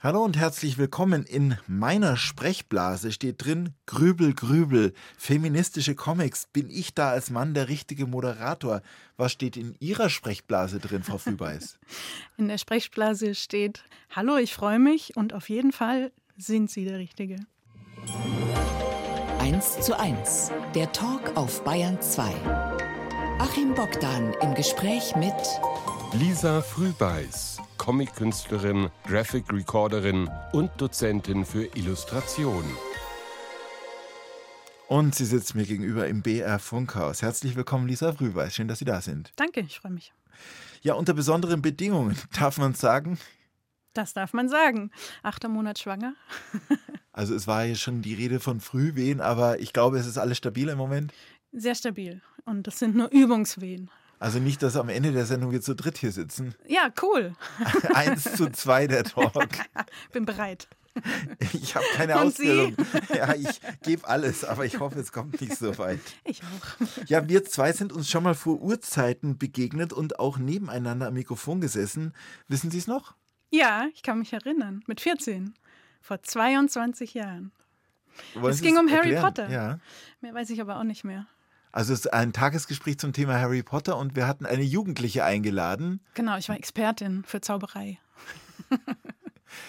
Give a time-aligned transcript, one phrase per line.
[0.00, 1.24] Hallo und herzlich willkommen.
[1.24, 6.46] In meiner Sprechblase steht drin Grübel, Grübel, feministische Comics.
[6.52, 8.82] Bin ich da als Mann der richtige Moderator?
[9.16, 11.80] Was steht in Ihrer Sprechblase drin, Frau Fübeis?
[12.36, 13.82] In der Sprechblase steht
[14.14, 17.34] Hallo, ich freue mich und auf jeden Fall sind Sie der Richtige.
[19.40, 22.22] 1 zu 1, der Talk auf Bayern 2.
[23.40, 25.34] Achim Bogdan im Gespräch mit
[26.14, 32.64] Lisa Frühbeiß, Comic-Künstlerin, Graphic-Recorderin und Dozentin für Illustration.
[34.88, 37.20] Und sie sitzt mir gegenüber im BR Funkhaus.
[37.20, 38.54] Herzlich willkommen, Lisa Frühbeiß.
[38.54, 39.32] Schön, dass Sie da sind.
[39.36, 40.14] Danke, ich freue mich.
[40.80, 43.18] Ja, unter besonderen Bedingungen darf man sagen.
[43.92, 44.90] Das darf man sagen.
[45.22, 46.14] Achter Monat schwanger.
[47.10, 50.38] Also es war ja schon die Rede von Frühwehen, aber ich glaube, es ist alles
[50.38, 51.12] stabil im Moment.
[51.50, 52.22] Sehr stabil.
[52.44, 53.90] Und das sind nur Übungswehen.
[54.18, 56.54] Also nicht, dass am Ende der Sendung wir zu dritt hier sitzen.
[56.66, 57.34] Ja, cool.
[57.94, 59.48] Eins zu zwei der Talk.
[60.12, 60.68] Bin bereit.
[61.52, 62.76] Ich habe keine Und Ausbildung.
[63.14, 66.00] Ja, ich gebe alles, aber ich hoffe, es kommt nicht so weit.
[66.24, 66.86] Ich auch.
[67.06, 71.60] Ja, wir zwei sind uns schon mal vor Urzeiten begegnet und auch nebeneinander am Mikrofon
[71.60, 72.12] gesessen.
[72.48, 73.14] Wissen Sie es noch?
[73.50, 74.82] Ja, ich kann mich erinnern.
[74.88, 75.54] Mit 14.
[76.00, 77.52] Vor 22 Jahren.
[78.34, 79.22] Wollen Es Sie ging um Harry erklären?
[79.22, 79.48] Potter.
[79.50, 79.78] Ja.
[80.20, 81.26] Mehr weiß ich aber auch nicht mehr.
[81.72, 86.00] Also es ist ein Tagesgespräch zum Thema Harry Potter und wir hatten eine Jugendliche eingeladen.
[86.14, 87.98] Genau, ich war Expertin für Zauberei.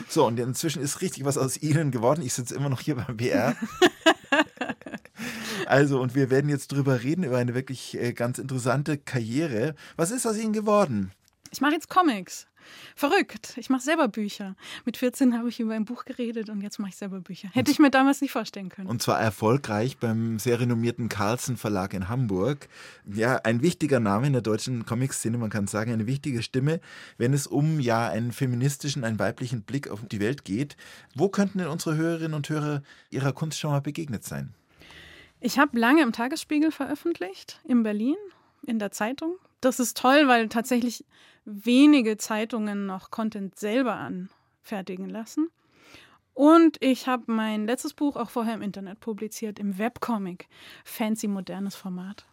[0.09, 2.21] So, und inzwischen ist richtig was aus Ihnen geworden.
[2.21, 3.55] Ich sitze immer noch hier beim BR.
[5.65, 9.75] Also, und wir werden jetzt drüber reden, über eine wirklich äh, ganz interessante Karriere.
[9.97, 11.11] Was ist aus Ihnen geworden?
[11.51, 12.47] Ich mache jetzt Comics.
[12.95, 13.53] Verrückt.
[13.57, 14.55] Ich mache selber Bücher.
[14.85, 17.49] Mit 14 habe ich über ein Buch geredet und jetzt mache ich selber Bücher.
[17.53, 18.87] Hätte ich mir damals nicht vorstellen können.
[18.87, 22.67] Und zwar erfolgreich beim sehr renommierten Carlsen Verlag in Hamburg.
[23.05, 26.79] Ja, ein wichtiger Name in der deutschen Comic-Szene, man kann sagen, eine wichtige Stimme,
[27.17, 30.77] wenn es um ja einen feministischen, einen weiblichen Blick auf die Welt geht.
[31.15, 34.53] Wo könnten denn unsere Hörerinnen und Hörer Ihrer Kunst schon mal begegnet sein?
[35.41, 38.17] Ich habe lange im Tagesspiegel veröffentlicht, in Berlin,
[38.65, 39.35] in der Zeitung.
[39.61, 41.05] Das ist toll, weil tatsächlich
[41.45, 45.49] wenige Zeitungen noch Content selber anfertigen lassen.
[46.33, 50.47] Und ich habe mein letztes Buch auch vorher im Internet publiziert, im Webcomic.
[50.85, 52.25] Fancy modernes Format.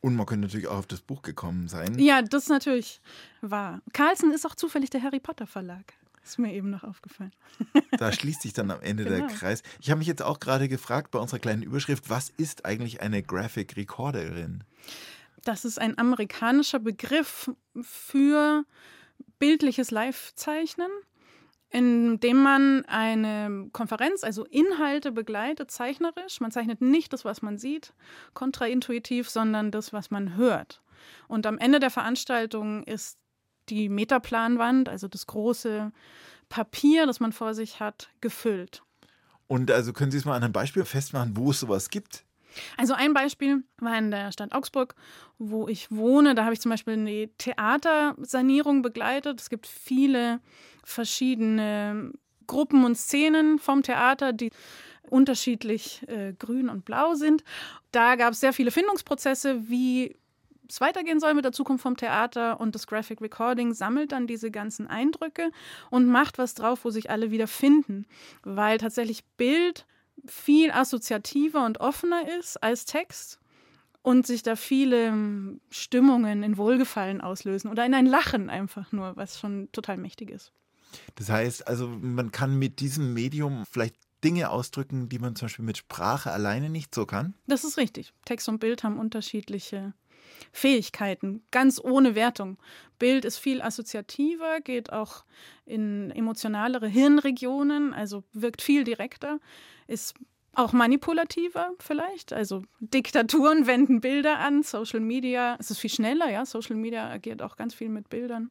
[0.00, 1.98] Und man könnte natürlich auch auf das Buch gekommen sein.
[1.98, 3.00] Ja, das ist natürlich
[3.40, 3.80] wahr.
[3.92, 5.94] Carlsen ist auch zufällig der Harry Potter Verlag.
[6.22, 7.32] Ist mir eben noch aufgefallen.
[7.98, 9.32] Da schließt sich dann am Ende der Genau.
[9.32, 9.62] Kreis.
[9.80, 13.22] Ich habe mich jetzt auch gerade gefragt bei unserer kleinen Überschrift, was ist eigentlich eine
[13.22, 14.62] Graphic Recorderin?
[15.48, 17.50] Das ist ein amerikanischer Begriff
[17.80, 18.66] für
[19.38, 20.90] bildliches Live-Zeichnen,
[21.70, 26.40] in dem man eine Konferenz, also Inhalte begleitet, zeichnerisch.
[26.40, 27.94] Man zeichnet nicht das, was man sieht,
[28.34, 30.82] kontraintuitiv, sondern das, was man hört.
[31.28, 33.16] Und am Ende der Veranstaltung ist
[33.70, 35.92] die Metaplanwand, also das große
[36.50, 38.82] Papier, das man vor sich hat, gefüllt.
[39.46, 42.26] Und also können Sie es mal an einem Beispiel festmachen, wo es sowas gibt?
[42.76, 44.94] Also ein Beispiel war in der Stadt Augsburg,
[45.38, 46.34] wo ich wohne.
[46.34, 49.40] Da habe ich zum Beispiel eine Theatersanierung begleitet.
[49.40, 50.40] Es gibt viele
[50.84, 52.12] verschiedene
[52.46, 54.50] Gruppen und Szenen vom Theater, die
[55.10, 57.44] unterschiedlich äh, grün und blau sind.
[57.92, 60.16] Da gab es sehr viele Findungsprozesse, wie
[60.68, 64.50] es weitergehen soll mit der Zukunft vom Theater und das Graphic Recording sammelt dann diese
[64.50, 65.50] ganzen Eindrücke
[65.90, 68.06] und macht was drauf, wo sich alle wieder finden,
[68.42, 69.86] weil tatsächlich Bild
[70.26, 73.38] viel assoziativer und offener ist als Text
[74.02, 79.16] und sich da viele ähm, Stimmungen in Wohlgefallen auslösen oder in ein Lachen einfach nur,
[79.16, 80.52] was schon total mächtig ist.
[81.16, 85.64] Das heißt, also man kann mit diesem Medium vielleicht Dinge ausdrücken, die man zum Beispiel
[85.64, 87.34] mit Sprache alleine nicht so kann.
[87.46, 88.12] Das ist richtig.
[88.24, 89.92] Text und Bild haben unterschiedliche
[90.52, 92.58] Fähigkeiten, ganz ohne Wertung.
[92.98, 95.24] Bild ist viel assoziativer, geht auch
[95.66, 99.40] in emotionalere Hirnregionen, also wirkt viel direkter,
[99.88, 100.14] ist
[100.54, 102.32] auch manipulativer vielleicht.
[102.32, 106.46] Also Diktaturen wenden Bilder an, Social Media, es ist viel schneller, ja.
[106.46, 108.50] Social Media agiert auch ganz viel mit Bildern.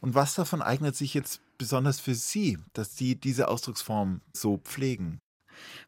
[0.00, 5.20] Und was davon eignet sich jetzt besonders für Sie, dass Sie diese Ausdrucksform so pflegen?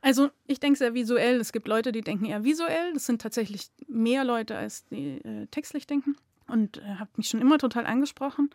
[0.00, 1.40] Also ich denke sehr visuell.
[1.40, 2.92] Es gibt Leute, die denken eher visuell.
[2.94, 6.16] Das sind tatsächlich mehr Leute, als die äh, textlich denken.
[6.48, 8.50] Und äh, hat mich schon immer total angesprochen.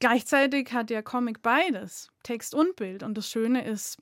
[0.00, 3.04] Gleichzeitig hat der Comic beides, Text und Bild.
[3.04, 3.98] Und das Schöne ist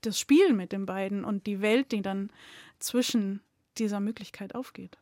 [0.00, 2.30] das Spiel mit den beiden und die Welt, die dann
[2.78, 3.40] zwischen
[3.78, 4.98] dieser Möglichkeit aufgeht.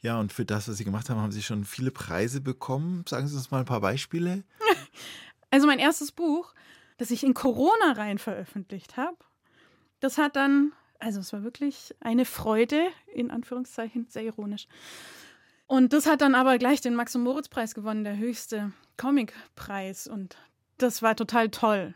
[0.00, 3.04] Ja, und für das, was Sie gemacht haben, haben Sie schon viele Preise bekommen.
[3.08, 4.44] Sagen Sie uns mal ein paar Beispiele.
[5.50, 6.52] Also mein erstes Buch,
[6.98, 9.16] das ich in Corona rein veröffentlicht habe,
[9.98, 14.66] das hat dann, also es war wirklich eine Freude, in Anführungszeichen, sehr ironisch.
[15.66, 20.06] Und das hat dann aber gleich den Max- und Moritz-Preis gewonnen, der höchste Comicpreis.
[20.06, 20.36] Und
[20.76, 21.94] das war total toll.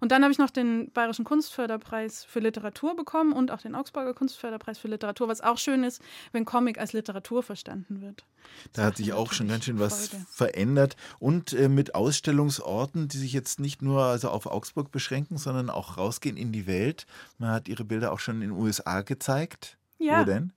[0.00, 4.14] Und dann habe ich noch den Bayerischen Kunstförderpreis für Literatur bekommen und auch den Augsburger
[4.14, 6.02] Kunstförderpreis für Literatur, was auch schön ist,
[6.32, 8.24] wenn Comic als Literatur verstanden wird.
[8.72, 10.26] Da hat sich auch schon ganz schön was Freude.
[10.30, 15.70] verändert und äh, mit Ausstellungsorten, die sich jetzt nicht nur also auf Augsburg beschränken, sondern
[15.70, 17.06] auch rausgehen in die Welt.
[17.38, 19.76] Man hat ihre Bilder auch schon in den USA gezeigt.
[19.98, 20.20] Ja.
[20.20, 20.52] Wo denn?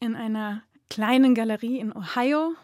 [0.00, 2.54] In einer kleinen Galerie in Ohio.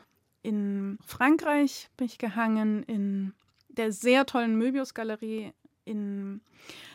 [0.43, 3.35] In Frankreich bin ich gehangen, in
[3.69, 5.53] der sehr tollen Möbius-Galerie
[5.89, 6.41] in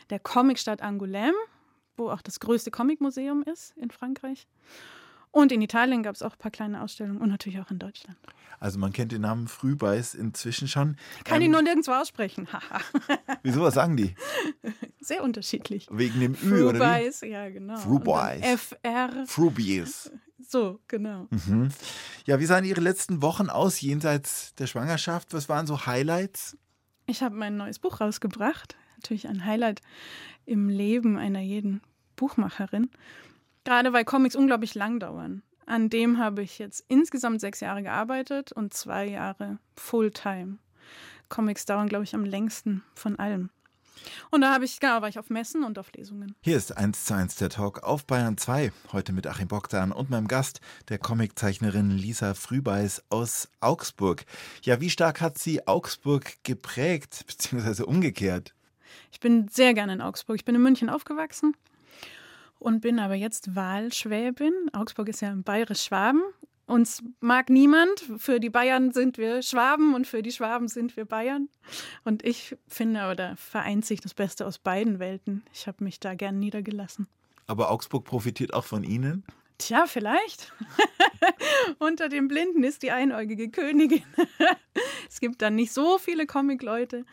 [0.09, 1.33] der Comicstadt Angoulême,
[1.97, 4.47] wo auch das größte Comicmuseum ist in Frankreich.
[5.31, 8.17] Und in Italien gab es auch ein paar kleine Ausstellungen und natürlich auch in Deutschland.
[8.59, 10.95] Also man kennt den Namen Frühbeiß inzwischen schon.
[11.23, 12.47] Kann ähm, ihn nur nirgendwo aussprechen.
[13.43, 14.13] Wieso, was sagen die?
[15.01, 15.87] Sehr unterschiedlich.
[15.89, 17.77] Wegen dem Ü, oder Frühbeiß, ja genau.
[17.77, 18.41] Frühbeiß.
[18.45, 19.25] FR.
[19.25, 20.11] Frühbeiß.
[20.47, 21.27] So, genau.
[21.31, 21.69] Mhm.
[22.25, 25.33] Ja, wie sahen Ihre letzten Wochen aus jenseits der Schwangerschaft?
[25.33, 26.57] Was waren so Highlights?
[27.07, 28.77] Ich habe mein neues Buch rausgebracht.
[29.03, 29.81] Natürlich ein Highlight
[30.45, 31.81] im Leben einer jeden
[32.15, 32.89] Buchmacherin.
[33.65, 35.43] Gerade weil Comics unglaublich lang dauern.
[35.65, 40.57] An dem habe ich jetzt insgesamt sechs Jahre gearbeitet und zwei Jahre Fulltime.
[41.27, 43.49] Comics dauern, glaube ich, am längsten von allem.
[44.31, 46.33] Und da habe ich, genau, war ich auf Messen und auf Lesungen.
[46.41, 48.71] Hier ist 1 zu 1 der Talk auf Bayern 2.
[48.93, 54.25] Heute mit Achim Bogdan und meinem Gast, der Comiczeichnerin Lisa Frühbeiß aus Augsburg.
[54.61, 58.53] Ja, wie stark hat sie Augsburg geprägt, beziehungsweise umgekehrt?
[59.11, 60.37] Ich bin sehr gerne in Augsburg.
[60.37, 61.55] Ich bin in München aufgewachsen
[62.59, 64.53] und bin aber jetzt Wahlschwäbin.
[64.73, 66.21] Augsburg ist ja im Bayerisch-Schwaben.
[66.65, 67.99] Uns mag niemand.
[68.17, 71.49] Für die Bayern sind wir Schwaben und für die Schwaben sind wir Bayern.
[72.05, 75.43] Und ich finde aber, da vereint sich das Beste aus beiden Welten.
[75.53, 77.07] Ich habe mich da gern niedergelassen.
[77.47, 79.25] Aber Augsburg profitiert auch von Ihnen?
[79.57, 80.53] Tja, vielleicht.
[81.79, 84.03] Unter den Blinden ist die einäugige Königin.
[85.09, 87.05] es gibt dann nicht so viele Comic-Leute.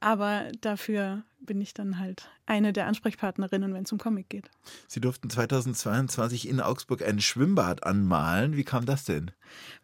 [0.00, 4.50] Aber dafür bin ich dann halt eine der Ansprechpartnerinnen, wenn es um Comic geht.
[4.86, 8.56] Sie durften 2022 in Augsburg ein Schwimmbad anmalen.
[8.56, 9.30] Wie kam das denn?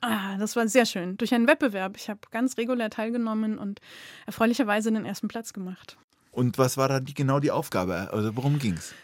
[0.00, 1.16] Ah, das war sehr schön.
[1.16, 1.96] Durch einen Wettbewerb.
[1.96, 3.80] Ich habe ganz regulär teilgenommen und
[4.26, 5.96] erfreulicherweise den ersten Platz gemacht.
[6.32, 8.10] Und was war dann die, genau die Aufgabe?
[8.12, 8.94] Also worum ging es?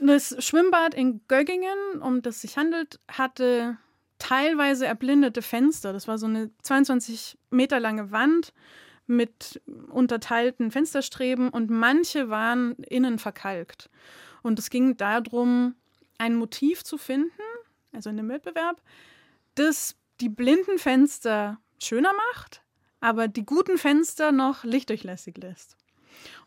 [0.00, 3.76] Das Schwimmbad in Göggingen, um das sich handelt, hatte
[4.18, 5.92] teilweise erblindete Fenster.
[5.92, 8.52] Das war so eine 22 Meter lange Wand
[9.08, 9.60] mit
[9.90, 13.90] unterteilten Fensterstreben und manche waren innen verkalkt.
[14.42, 15.74] Und es ging darum,
[16.18, 17.30] ein Motiv zu finden,
[17.92, 18.80] also in dem Wettbewerb,
[19.54, 22.62] das die blinden Fenster schöner macht,
[23.00, 25.76] aber die guten Fenster noch lichtdurchlässig lässt.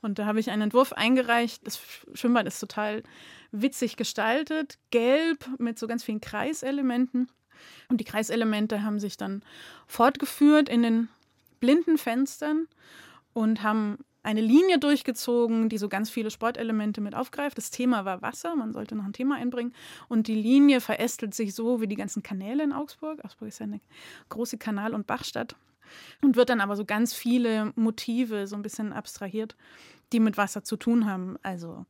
[0.02, 1.66] Und da habe ich einen Entwurf eingereicht.
[1.66, 1.80] Das
[2.14, 3.04] Schwimmbad ist total
[3.52, 7.30] witzig gestaltet, gelb mit so ganz vielen Kreiselementen.
[7.90, 9.44] Und die Kreiselemente haben sich dann
[9.88, 11.10] fortgeführt in den
[11.62, 12.68] blinden Fenstern
[13.34, 17.58] und haben eine Linie durchgezogen, die so ganz viele Sportelemente mit aufgreift.
[17.58, 19.74] Das Thema war Wasser, man sollte noch ein Thema einbringen.
[20.10, 23.24] Und die Linie verästelt sich so wie die ganzen Kanäle in Augsburg.
[23.24, 23.80] Augsburg ist ja eine
[24.30, 25.56] große Kanal- und Bachstadt.
[26.22, 29.56] Und wird dann aber so ganz viele Motive so ein bisschen abstrahiert,
[30.14, 31.38] die mit Wasser zu tun haben.
[31.42, 31.86] Also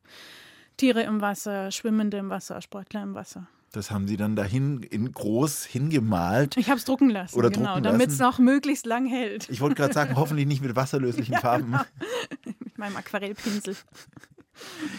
[0.76, 3.46] Tiere im Wasser, Schwimmende im Wasser, Sportler im Wasser.
[3.72, 6.58] Das haben sie dann dahin in groß hingemalt.
[6.58, 9.48] Ich habe es drucken lassen, Oder genau, damit es noch möglichst lang hält.
[9.48, 11.72] Ich wollte gerade sagen, hoffentlich nicht mit wasserlöslichen ja, Farben.
[11.72, 11.84] Genau.
[12.64, 13.76] Mit meinem Aquarellpinsel.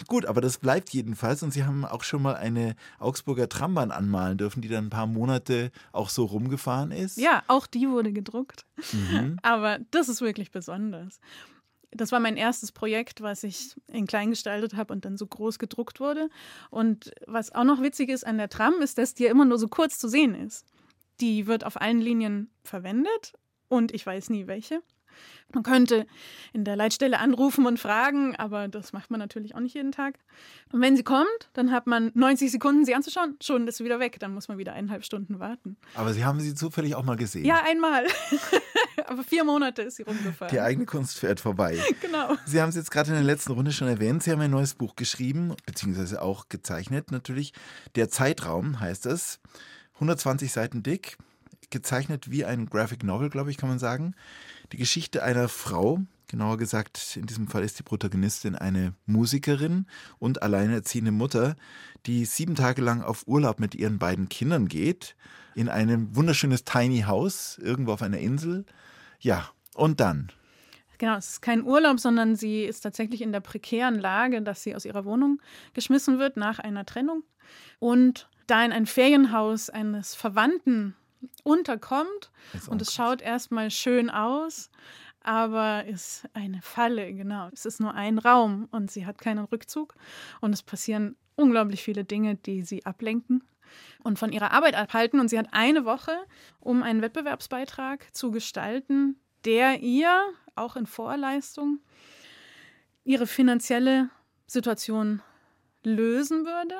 [0.08, 1.42] Gut, aber das bleibt jedenfalls.
[1.42, 5.06] Und Sie haben auch schon mal eine Augsburger Trambahn anmalen dürfen, die dann ein paar
[5.06, 7.16] Monate auch so rumgefahren ist.
[7.16, 8.66] Ja, auch die wurde gedruckt.
[8.92, 9.38] Mhm.
[9.42, 11.20] Aber das ist wirklich besonders
[11.94, 15.58] das war mein erstes Projekt, was ich in klein gestaltet habe und dann so groß
[15.58, 16.28] gedruckt wurde.
[16.70, 19.58] Und was auch noch witzig ist an der Tram, ist, dass die ja immer nur
[19.58, 20.66] so kurz zu sehen ist.
[21.20, 23.34] Die wird auf allen Linien verwendet
[23.68, 24.82] und ich weiß nie welche.
[25.52, 26.06] Man könnte
[26.52, 30.18] in der Leitstelle anrufen und fragen, aber das macht man natürlich auch nicht jeden Tag.
[30.72, 34.00] Und wenn sie kommt, dann hat man 90 Sekunden, sie anzuschauen, schon ist sie wieder
[34.00, 34.18] weg.
[34.18, 35.76] Dann muss man wieder eineinhalb Stunden warten.
[35.94, 37.44] Aber Sie haben sie zufällig auch mal gesehen?
[37.44, 38.06] Ja, einmal.
[39.06, 40.52] aber vier Monate ist sie rumgefahren.
[40.52, 41.78] Die eigene Kunst fährt vorbei.
[42.00, 42.34] genau.
[42.46, 44.22] Sie haben es jetzt gerade in der letzten Runde schon erwähnt.
[44.22, 47.52] Sie haben ein neues Buch geschrieben, beziehungsweise auch gezeichnet natürlich.
[47.94, 49.40] Der Zeitraum heißt es.
[49.94, 51.18] 120 Seiten dick,
[51.70, 54.14] gezeichnet wie ein Graphic Novel, glaube ich, kann man sagen.
[54.72, 59.86] Die Geschichte einer Frau, genauer gesagt, in diesem Fall ist die Protagonistin eine Musikerin
[60.18, 61.56] und alleinerziehende Mutter,
[62.06, 65.16] die sieben Tage lang auf Urlaub mit ihren beiden Kindern geht,
[65.54, 68.64] in ein wunderschönes Tiny House irgendwo auf einer Insel.
[69.20, 70.32] Ja, und dann?
[70.98, 74.74] Genau, es ist kein Urlaub, sondern sie ist tatsächlich in der prekären Lage, dass sie
[74.74, 75.40] aus ihrer Wohnung
[75.72, 77.22] geschmissen wird nach einer Trennung
[77.78, 80.94] und da in ein Ferienhaus eines Verwandten
[81.42, 82.30] unterkommt
[82.68, 84.70] und es schaut erstmal schön aus,
[85.20, 87.48] aber ist eine Falle, genau.
[87.52, 89.94] Es ist nur ein Raum und sie hat keinen Rückzug
[90.40, 93.42] und es passieren unglaublich viele Dinge, die sie ablenken
[94.02, 95.20] und von ihrer Arbeit abhalten.
[95.20, 96.12] Und sie hat eine Woche,
[96.60, 100.22] um einen Wettbewerbsbeitrag zu gestalten, der ihr,
[100.54, 101.80] auch in Vorleistung,
[103.04, 104.10] ihre finanzielle
[104.46, 105.22] Situation
[105.82, 106.76] lösen würde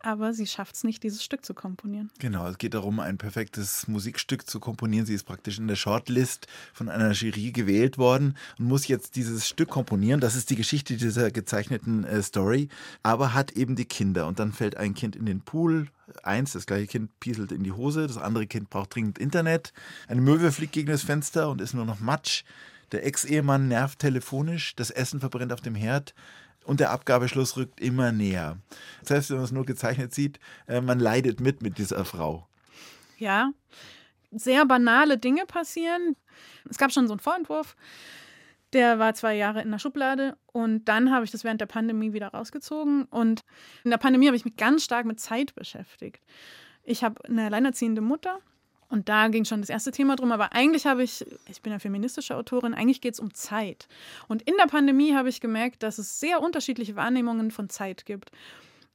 [0.00, 2.10] aber sie schafft es nicht, dieses Stück zu komponieren.
[2.18, 5.06] Genau, es geht darum, ein perfektes Musikstück zu komponieren.
[5.06, 9.48] Sie ist praktisch in der Shortlist von einer Jury gewählt worden und muss jetzt dieses
[9.48, 10.20] Stück komponieren.
[10.20, 12.68] Das ist die Geschichte dieser gezeichneten äh, Story,
[13.02, 14.26] aber hat eben die Kinder.
[14.26, 15.88] Und dann fällt ein Kind in den Pool.
[16.22, 19.72] Eins, das gleiche Kind pieselt in die Hose, das andere Kind braucht dringend Internet.
[20.06, 22.44] Eine Möwe fliegt gegen das Fenster und ist nur noch Matsch.
[22.92, 26.14] Der Ex-Ehemann nervt telefonisch, das Essen verbrennt auf dem Herd
[26.68, 28.58] und der Abgabeschluss rückt immer näher.
[29.02, 32.46] Selbst wenn man es nur gezeichnet sieht, äh, man leidet mit mit dieser Frau.
[33.16, 33.52] Ja,
[34.30, 36.14] sehr banale Dinge passieren.
[36.68, 37.74] Es gab schon so einen Vorentwurf,
[38.74, 42.12] der war zwei Jahre in der Schublade und dann habe ich das während der Pandemie
[42.12, 43.04] wieder rausgezogen.
[43.04, 43.44] Und
[43.82, 46.22] in der Pandemie habe ich mich ganz stark mit Zeit beschäftigt.
[46.84, 48.40] Ich habe eine alleinerziehende Mutter
[48.90, 50.32] und da ging schon das erste Thema drum.
[50.32, 53.86] Aber eigentlich habe ich, ich bin ja feministische Autorin, eigentlich geht es um Zeit.
[54.28, 58.30] Und in der Pandemie habe ich gemerkt, dass es sehr unterschiedliche Wahrnehmungen von Zeit gibt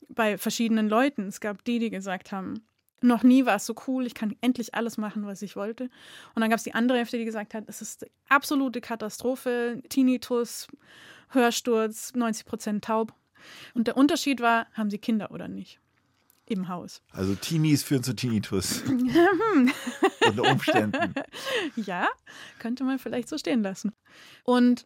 [0.10, 1.28] bei verschiedenen Leuten.
[1.28, 2.66] Es gab die, die gesagt haben,
[3.02, 5.90] noch nie war es so cool, ich kann endlich alles machen, was ich wollte.
[6.36, 10.68] Und dann gab es die andere Hälfte, die gesagt hat, es ist absolute Katastrophe, Tinnitus,
[11.30, 13.14] Hörsturz, 90 Prozent taub.
[13.74, 15.80] Und der Unterschied war, haben sie Kinder oder nicht?
[16.46, 17.02] Im Haus.
[17.12, 18.84] Also Teenies führen zu Tinnitus.
[20.28, 21.14] Unter Umständen.
[21.76, 22.08] Ja,
[22.60, 23.94] könnte man vielleicht so stehen lassen.
[24.44, 24.86] Und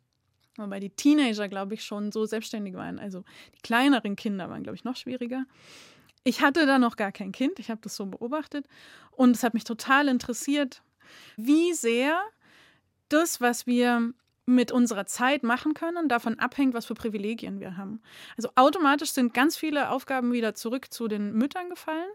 [0.57, 2.99] wobei die Teenager, glaube ich, schon so selbstständig waren.
[2.99, 3.23] Also
[3.55, 5.45] die kleineren Kinder waren, glaube ich, noch schwieriger.
[6.23, 8.67] Ich hatte da noch gar kein Kind, ich habe das so beobachtet.
[9.11, 10.83] Und es hat mich total interessiert,
[11.37, 12.21] wie sehr
[13.09, 14.13] das, was wir
[14.47, 17.99] mit unserer Zeit machen können, davon abhängt, was für Privilegien wir haben.
[18.37, 22.07] Also automatisch sind ganz viele Aufgaben wieder zurück zu den Müttern gefallen,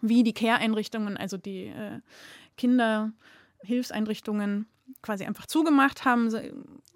[0.00, 2.00] wie die Care-Einrichtungen, also die äh,
[2.56, 4.66] Kinderhilfseinrichtungen
[5.00, 6.28] quasi einfach zugemacht haben.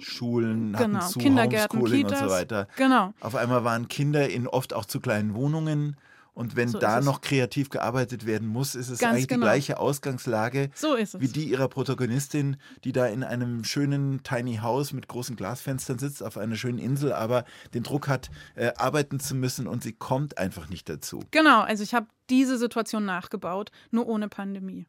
[0.01, 2.67] Schulen, genau, zu, Kindergärten, Homeschooling Kitas, und so weiter.
[2.77, 3.15] Genau.
[3.21, 5.97] Auf einmal waren Kinder in oft auch zu kleinen Wohnungen
[6.35, 9.41] und wenn So da noch kreativ gearbeitet werden muss, ist es Ganz eigentlich genau.
[9.41, 14.93] die gleiche Ausgangslage So wie die ihrer Protagonistin, die da in einem schönen Tiny House
[14.93, 19.37] mit großen Glasfenstern sitzt, auf einer schönen Insel, aber den Druck hat, äh, arbeiten zu
[19.37, 21.21] müssen und sie kommt einfach nicht dazu.
[21.31, 24.87] Genau, also ich habe diese Situation nachgebaut, nur ohne Pandemie.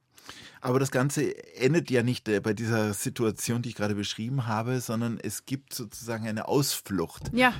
[0.61, 4.79] Aber das Ganze endet ja nicht äh, bei dieser Situation, die ich gerade beschrieben habe,
[4.79, 7.29] sondern es gibt sozusagen eine Ausflucht.
[7.33, 7.53] Ja,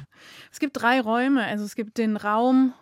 [0.52, 1.46] es gibt drei Räume.
[1.46, 2.74] Also es gibt den Raum,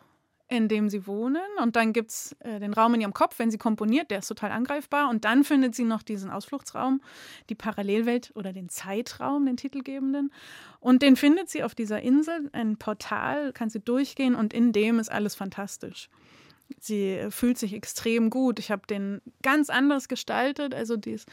[0.54, 3.52] in dem sie wohnen und dann gibt es äh, den Raum in ihrem Kopf, wenn
[3.52, 7.02] sie komponiert, der ist total angreifbar und dann findet sie noch diesen Ausfluchtsraum,
[7.50, 10.32] die Parallelwelt oder den Zeitraum, den titelgebenden
[10.80, 15.00] und den findet sie auf dieser Insel, ein Portal, kann sie durchgehen und in dem
[15.00, 16.10] ist alles fantastisch.
[16.80, 18.58] Sie äh, fühlt sich extrem gut.
[18.60, 20.74] Ich habe den ganz anders gestaltet.
[20.74, 21.26] Also dies,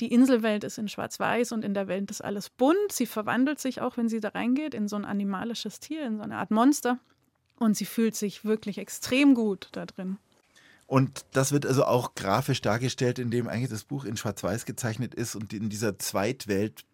[0.00, 2.90] die Inselwelt ist in Schwarz-Weiß und in der Welt ist alles bunt.
[2.90, 6.22] Sie verwandelt sich auch, wenn sie da reingeht, in so ein animalisches Tier, in so
[6.22, 6.98] eine Art Monster.
[7.60, 10.16] Und sie fühlt sich wirklich extrem gut da drin.
[10.86, 15.36] Und das wird also auch grafisch dargestellt, indem eigentlich das Buch in Schwarz-Weiß gezeichnet ist
[15.36, 16.84] und in dieser Zweitwelt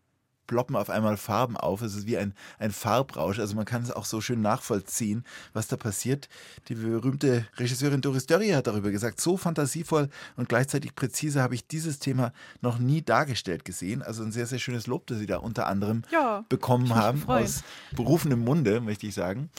[0.46, 1.82] ploppen auf einmal Farben auf.
[1.82, 3.38] Es ist wie ein, ein Farbrausch.
[3.38, 6.28] Also man kann es auch so schön nachvollziehen, was da passiert.
[6.68, 11.66] Die berühmte Regisseurin Doris Dörrie hat darüber gesagt, so fantasievoll und gleichzeitig präzise habe ich
[11.66, 14.02] dieses Thema noch nie dargestellt gesehen.
[14.02, 17.44] Also ein sehr, sehr schönes Lob, das Sie da unter anderem Ja, bekommen haben, freuen.
[17.44, 17.62] aus
[17.92, 19.50] berufenem Munde, möchte ich sagen.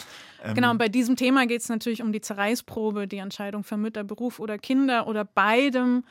[0.44, 3.76] Ähm, Genau, und bei diesem Thema geht es natürlich um die Zerreißprobe, die Entscheidung für
[3.76, 6.04] Mütter, Beruf oder Kinder oder beidem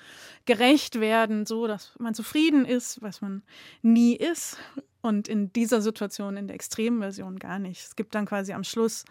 [0.47, 3.42] gerecht werden, so dass man zufrieden ist, was man
[3.83, 4.59] nie ist.
[5.07, 7.83] Und in dieser Situation, in der Extremversion gar nicht.
[7.83, 9.05] Es gibt dann quasi am Schluss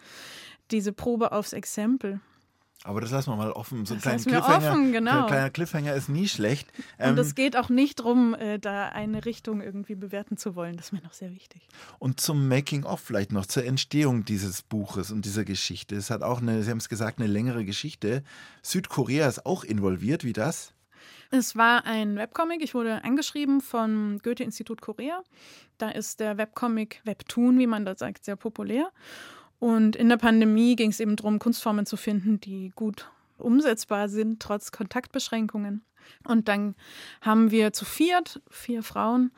[0.72, 2.20] diese Probe aufs Exempel.
[2.86, 3.84] Aber das lassen wir mal offen.
[3.88, 5.22] So ein kleiner Cliffhanger, offen, genau.
[5.22, 6.72] ein kleiner Cliffhanger ist nie schlecht.
[7.00, 10.78] Und Ähm, es geht auch nicht darum, äh, da eine Richtung irgendwie bewerten zu wollen.
[10.78, 11.68] Das ist mir noch sehr wichtig.
[11.98, 15.96] Und zum Making-of vielleicht noch, zur Entstehung dieses Buches und dieser Geschichte.
[15.96, 18.24] Es hat auch eine, Sie haben es gesagt, eine längere Geschichte.
[18.62, 20.75] Südkorea ist auch involviert, wie das?
[21.38, 22.62] Es war ein Webcomic.
[22.62, 25.22] Ich wurde angeschrieben vom Goethe-Institut Korea.
[25.78, 28.90] Da ist der Webcomic Webtoon, wie man da sagt, sehr populär.
[29.60, 34.42] Und in der Pandemie ging es eben darum, Kunstformen zu finden, die gut umsetzbar sind,
[34.42, 35.84] trotz Kontaktbeschränkungen.
[36.26, 36.74] Und dann
[37.20, 39.32] haben wir zu viert, vier Frauen,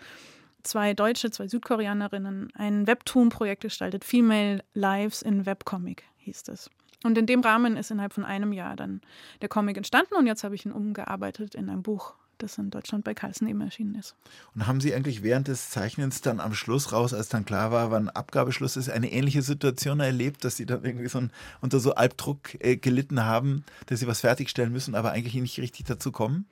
[0.62, 4.06] zwei Deutsche, zwei Südkoreanerinnen, ein Webtoon-Projekt gestaltet.
[4.06, 6.70] Female Lives in Webcomic hieß es.
[7.04, 9.02] Und in dem Rahmen ist innerhalb von einem Jahr dann
[9.42, 13.04] der Comic entstanden und jetzt habe ich ihn umgearbeitet in ein Buch, das in Deutschland
[13.04, 14.16] bei Carlsen eben erschienen ist.
[14.56, 17.92] Und haben Sie eigentlich während des Zeichnens dann am Schluss raus, als dann klar war,
[17.92, 21.94] wann Abgabeschluss ist, eine ähnliche Situation erlebt, dass Sie da irgendwie so ein, unter so
[21.94, 26.48] Albdruck äh, gelitten haben, dass Sie was fertigstellen müssen, aber eigentlich nicht richtig dazu kommen?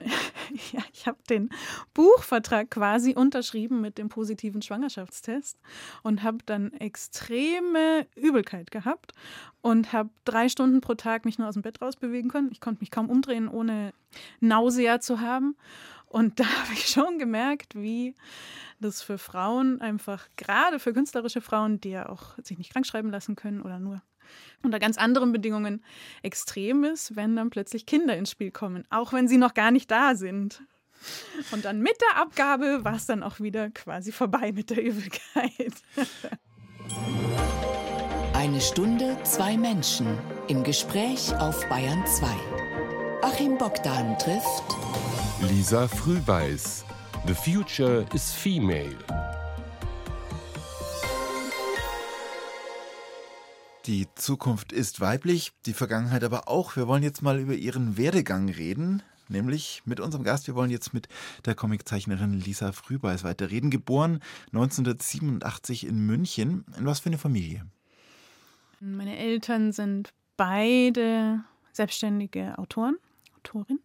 [0.72, 1.50] ja, ich habe den
[1.94, 5.58] Buchvertrag quasi unterschrieben mit dem positiven Schwangerschaftstest
[6.02, 9.12] und habe dann extreme Übelkeit gehabt
[9.62, 12.50] und habe drei Stunden pro Tag mich nur aus dem Bett rausbewegen können.
[12.52, 13.92] Ich konnte mich kaum umdrehen, ohne
[14.40, 15.56] Nausea zu haben.
[16.06, 18.14] Und da habe ich schon gemerkt, wie
[18.80, 23.10] das für Frauen einfach, gerade für künstlerische Frauen, die ja auch sich nicht krank schreiben
[23.10, 24.02] lassen können oder nur
[24.62, 25.84] unter ganz anderen Bedingungen
[26.22, 29.90] extrem ist, wenn dann plötzlich Kinder ins Spiel kommen, auch wenn sie noch gar nicht
[29.90, 30.62] da sind.
[31.52, 35.74] Und dann mit der Abgabe war es dann auch wieder quasi vorbei mit der Übelkeit.
[38.32, 42.26] Eine Stunde, zwei Menschen im Gespräch auf Bayern 2.
[43.22, 44.64] Achim Bogdan trifft
[45.40, 46.84] Lisa Frühbeiß.
[47.26, 48.96] The future is female.
[53.86, 56.74] Die Zukunft ist weiblich, die Vergangenheit aber auch.
[56.74, 60.46] Wir wollen jetzt mal über ihren Werdegang reden, nämlich mit unserem Gast.
[60.46, 61.06] Wir wollen jetzt mit
[61.44, 63.68] der Comiczeichnerin Lisa Frühbeis weiterreden.
[63.68, 64.20] Geboren
[64.54, 66.64] 1987 in München.
[66.78, 67.66] In was für eine Familie?
[68.80, 72.96] Meine Eltern sind beide selbstständige Autoren,
[73.36, 73.80] Autorin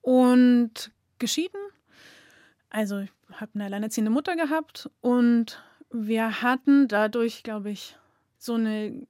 [0.00, 1.58] und geschieden.
[2.70, 7.96] Also ich habe eine alleinerziehende Mutter gehabt und wir hatten dadurch, glaube ich,
[8.42, 9.06] so eine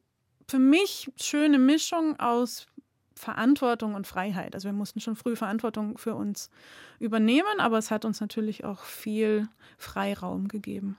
[0.47, 2.67] für mich schöne Mischung aus
[3.15, 4.55] Verantwortung und Freiheit.
[4.55, 6.51] Also wir mussten schon früh Verantwortung für uns
[6.99, 9.49] übernehmen, aber es hat uns natürlich auch viel
[9.79, 10.99] Freiraum gegeben.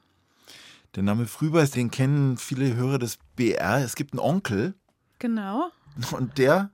[0.95, 3.83] Der Name Frühbeis, den kennen viele Hörer des BR.
[3.83, 4.73] Es gibt einen Onkel.
[5.19, 5.69] Genau.
[6.11, 6.71] Und der?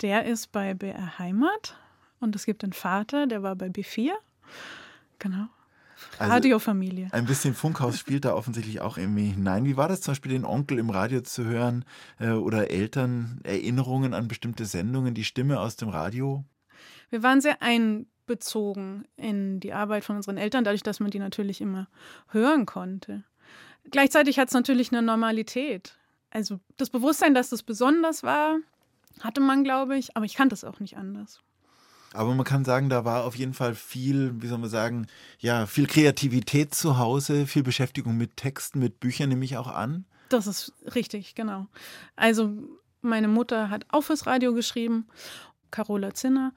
[0.00, 1.76] Der ist bei BR Heimat.
[2.20, 4.12] Und es gibt einen Vater, der war bei B4.
[5.18, 5.48] Genau.
[6.18, 7.08] Also Radiofamilie.
[7.12, 9.64] Ein bisschen Funkhaus spielt da offensichtlich auch irgendwie hinein.
[9.64, 11.84] Wie war das zum Beispiel, den Onkel im Radio zu hören
[12.18, 16.44] äh, oder Eltern Erinnerungen an bestimmte Sendungen, die Stimme aus dem Radio?
[17.10, 21.60] Wir waren sehr einbezogen in die Arbeit von unseren Eltern, dadurch, dass man die natürlich
[21.60, 21.88] immer
[22.28, 23.24] hören konnte.
[23.90, 25.96] Gleichzeitig hat es natürlich eine Normalität.
[26.30, 28.58] Also das Bewusstsein, dass das besonders war,
[29.20, 31.40] hatte man, glaube ich, aber ich kannte es auch nicht anders.
[32.16, 35.06] Aber man kann sagen, da war auf jeden Fall viel, wie soll man sagen,
[35.38, 40.06] ja, viel Kreativität zu Hause, viel Beschäftigung mit Texten, mit Büchern nehme ich auch an.
[40.30, 41.66] Das ist richtig, genau.
[42.16, 42.50] Also
[43.02, 45.06] meine Mutter hat auch fürs Radio geschrieben,
[45.70, 46.52] Carola Zinner,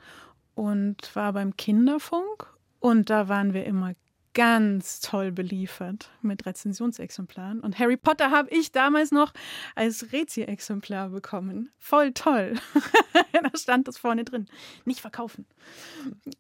[0.56, 2.48] und war beim Kinderfunk.
[2.80, 3.94] Und da waren wir immer
[4.40, 7.60] ganz toll beliefert mit Rezensionsexemplaren.
[7.60, 9.34] Und Harry Potter habe ich damals noch
[9.76, 11.72] als Rezi-Exemplar bekommen.
[11.78, 12.54] Voll toll.
[13.34, 14.46] da stand das vorne drin.
[14.86, 15.46] Nicht verkaufen.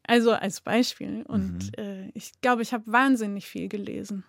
[0.07, 1.25] Also als Beispiel.
[1.27, 1.83] Und mhm.
[1.83, 4.23] äh, ich glaube, ich habe wahnsinnig viel gelesen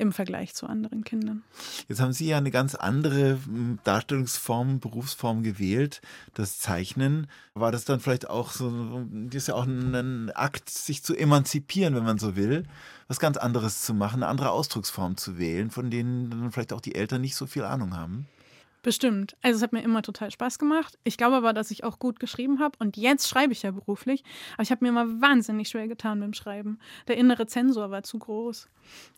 [0.00, 1.44] im Vergleich zu anderen Kindern.
[1.88, 6.00] Jetzt haben Sie ja eine ganz andere hm, Darstellungsform, Berufsform gewählt,
[6.34, 7.26] das Zeichnen.
[7.54, 11.94] War das dann vielleicht auch so, das ist ja auch ein Akt, sich zu emanzipieren,
[11.94, 12.64] wenn man so will,
[13.08, 16.80] was ganz anderes zu machen, eine andere Ausdrucksform zu wählen, von denen dann vielleicht auch
[16.80, 18.26] die Eltern nicht so viel Ahnung haben?
[18.82, 19.36] Bestimmt.
[19.42, 20.98] Also es hat mir immer total Spaß gemacht.
[21.04, 22.78] Ich glaube aber, dass ich auch gut geschrieben habe.
[22.78, 24.24] Und jetzt schreibe ich ja beruflich.
[24.54, 26.78] Aber ich habe mir immer wahnsinnig schwer getan beim Schreiben.
[27.06, 28.68] Der innere Zensor war zu groß.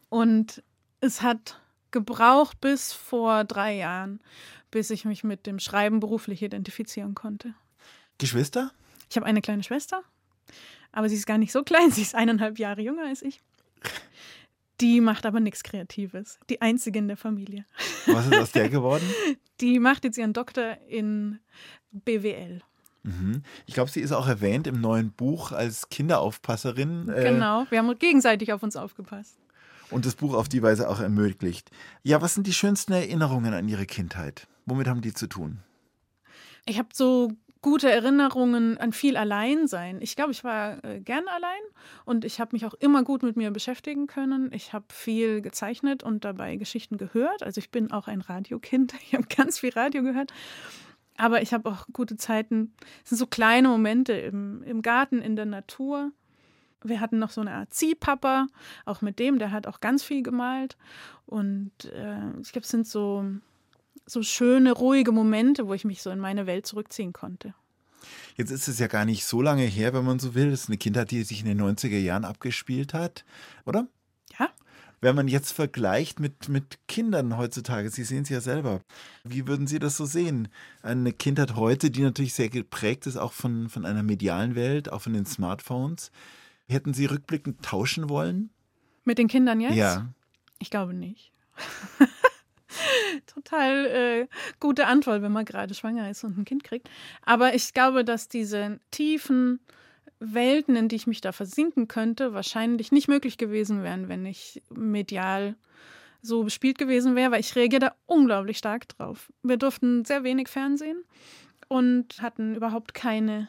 [0.09, 0.63] Und
[1.03, 1.61] es hat
[1.91, 4.21] gebraucht bis vor drei Jahren,
[4.71, 7.55] bis ich mich mit dem Schreiben beruflich identifizieren konnte.
[8.17, 8.71] Geschwister?
[9.11, 10.03] Ich habe eine kleine Schwester,
[10.93, 13.43] aber sie ist gar nicht so klein, sie ist eineinhalb Jahre jünger als ich.
[14.81, 16.39] Die macht aber nichts Kreatives.
[16.49, 17.67] Die einzige in der Familie.
[18.07, 19.05] Was ist aus der geworden?
[19.61, 21.39] Die macht jetzt ihren Doktor in
[21.93, 22.63] BWL.
[23.05, 23.43] Mhm.
[23.67, 27.09] Ich glaube, sie ist auch erwähnt im neuen Buch als Kinderaufpasserin.
[27.09, 29.39] Äh, genau, wir haben gegenseitig auf uns aufgepasst
[29.93, 31.71] und das Buch auf die Weise auch ermöglicht.
[32.03, 34.47] Ja, was sind die schönsten Erinnerungen an Ihre Kindheit?
[34.67, 35.59] Womit haben die zu tun?
[36.67, 40.01] Ich habe so gute Erinnerungen an viel Alleinsein.
[40.03, 41.61] Ich glaube, ich war äh, gern allein
[42.05, 44.51] und ich habe mich auch immer gut mit mir beschäftigen können.
[44.53, 47.43] Ich habe viel gezeichnet und dabei Geschichten gehört.
[47.43, 48.95] Also ich bin auch ein Radiokind.
[49.07, 50.33] Ich habe ganz viel Radio gehört.
[51.17, 52.75] Aber ich habe auch gute Zeiten.
[53.05, 56.13] Es sind so kleine Momente im, im Garten, in der Natur
[56.85, 58.47] wir hatten noch so eine Art Ziehpapa,
[58.85, 60.77] auch mit dem, der hat auch ganz viel gemalt.
[61.27, 63.25] Und äh, ich glaube, es sind so,
[64.07, 67.55] so schöne, ruhige Momente, wo ich mich so in meine Welt zurückziehen konnte.
[68.37, 70.51] Jetzt ist es ja gar nicht so lange her, wenn man so will.
[70.51, 73.25] Das ist eine Kindheit, die sich in den 90er Jahren abgespielt hat,
[73.65, 73.87] oder?
[74.39, 74.49] Ja.
[75.01, 78.81] Wenn man jetzt vergleicht mit, mit Kindern heutzutage, Sie sehen es ja selber,
[79.25, 80.49] wie würden Sie das so sehen?
[80.83, 85.03] Eine Kindheit heute, die natürlich sehr geprägt ist, auch von, von einer medialen Welt, auch
[85.03, 86.11] von den Smartphones.
[86.73, 88.51] Hätten Sie rückblickend tauschen wollen?
[89.05, 89.75] Mit den Kindern jetzt?
[89.75, 90.13] Ja.
[90.59, 91.33] Ich glaube nicht.
[93.27, 94.29] Total äh,
[94.61, 96.89] gute Antwort, wenn man gerade schwanger ist und ein Kind kriegt.
[97.23, 99.61] Aber ich glaube, dass diese tiefen
[100.19, 104.63] Welten, in die ich mich da versinken könnte, wahrscheinlich nicht möglich gewesen wären, wenn ich
[104.71, 105.57] medial
[106.23, 109.33] so bespielt gewesen wäre, weil ich reagiere da unglaublich stark drauf.
[109.43, 111.03] Wir durften sehr wenig Fernsehen
[111.69, 113.49] und hatten überhaupt keine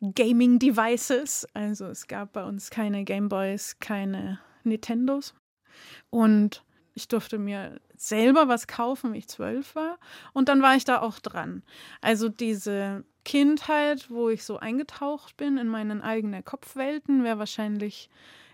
[0.00, 1.46] Gaming-Devices.
[1.54, 5.34] Also es gab bei uns keine Gameboys, keine Nintendos.
[6.10, 9.98] Und ich durfte mir selber was kaufen, wie ich zwölf war.
[10.32, 11.62] Und dann war ich da auch dran.
[12.00, 18.08] Also diese Kindheit, wo ich so eingetaucht bin in meine eigenen Kopfwelten, wäre wahrscheinlich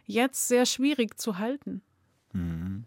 [0.04, 1.82] jetzt sehr schwierig zu halten.
[2.32, 2.85] Mhm.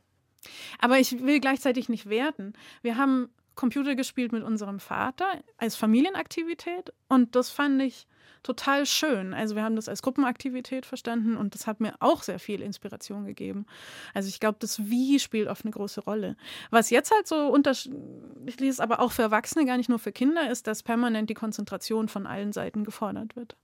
[0.79, 2.53] Aber ich will gleichzeitig nicht werten.
[2.81, 5.25] Wir haben Computer gespielt mit unserem Vater
[5.57, 8.07] als Familienaktivität und das fand ich
[8.41, 9.33] total schön.
[9.33, 13.25] Also wir haben das als Gruppenaktivität verstanden und das hat mir auch sehr viel Inspiration
[13.25, 13.65] gegeben.
[14.13, 16.37] Also ich glaube, das Wie spielt oft eine große Rolle.
[16.69, 20.49] Was jetzt halt so unterschiedlich ist, aber auch für Erwachsene, gar nicht nur für Kinder,
[20.49, 23.57] ist, dass permanent die Konzentration von allen Seiten gefordert wird.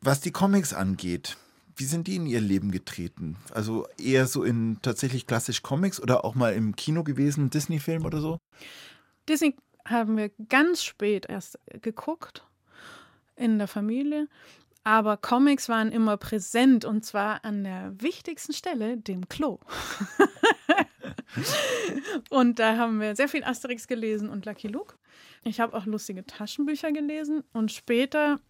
[0.00, 1.36] Was die Comics angeht,
[1.76, 3.36] wie sind die in ihr Leben getreten?
[3.54, 8.20] Also eher so in tatsächlich klassisch Comics oder auch mal im Kino gewesen, Disney-Film oder
[8.20, 8.38] so?
[9.30, 9.54] Disney
[9.86, 12.46] haben wir ganz spät erst geguckt
[13.36, 14.28] in der Familie.
[14.82, 19.58] Aber Comics waren immer präsent und zwar an der wichtigsten Stelle, dem Klo.
[22.30, 24.94] und da haben wir sehr viel Asterix gelesen und Lucky Luke.
[25.44, 28.40] Ich habe auch lustige Taschenbücher gelesen und später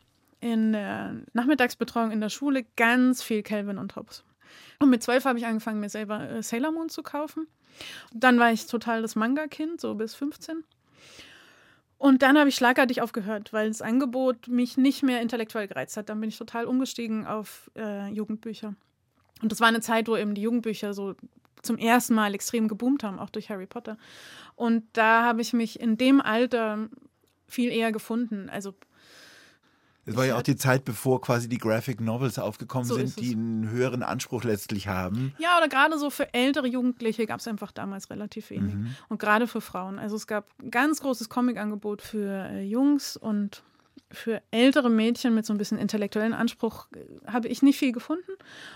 [0.41, 4.25] in der Nachmittagsbetreuung in der Schule ganz viel Calvin und Hobbes.
[4.81, 7.47] Und mit zwölf habe ich angefangen, mir selber äh, Sailor Moon zu kaufen.
[8.13, 10.65] Dann war ich total das Manga-Kind, so bis 15.
[11.99, 16.09] Und dann habe ich schlagartig aufgehört, weil das Angebot mich nicht mehr intellektuell gereizt hat.
[16.09, 18.75] Dann bin ich total umgestiegen auf äh, Jugendbücher.
[19.43, 21.15] Und das war eine Zeit, wo eben die Jugendbücher so
[21.61, 23.99] zum ersten Mal extrem geboomt haben, auch durch Harry Potter.
[24.57, 26.89] Und da habe ich mich in dem Alter
[27.47, 28.49] viel eher gefunden.
[28.49, 28.75] Also
[30.07, 33.33] es war ja auch die Zeit, bevor quasi die Graphic Novels aufgekommen so sind, die
[33.33, 35.35] einen höheren Anspruch letztlich haben.
[35.39, 38.75] Ja, oder gerade so für ältere Jugendliche gab es einfach damals relativ wenig.
[38.75, 38.95] Mhm.
[39.09, 39.99] Und gerade für Frauen.
[39.99, 43.63] Also es gab ein ganz großes Comic-Angebot für äh, Jungs und
[44.11, 48.33] für ältere Mädchen mit so ein bisschen intellektuellen Anspruch äh, habe ich nicht viel gefunden.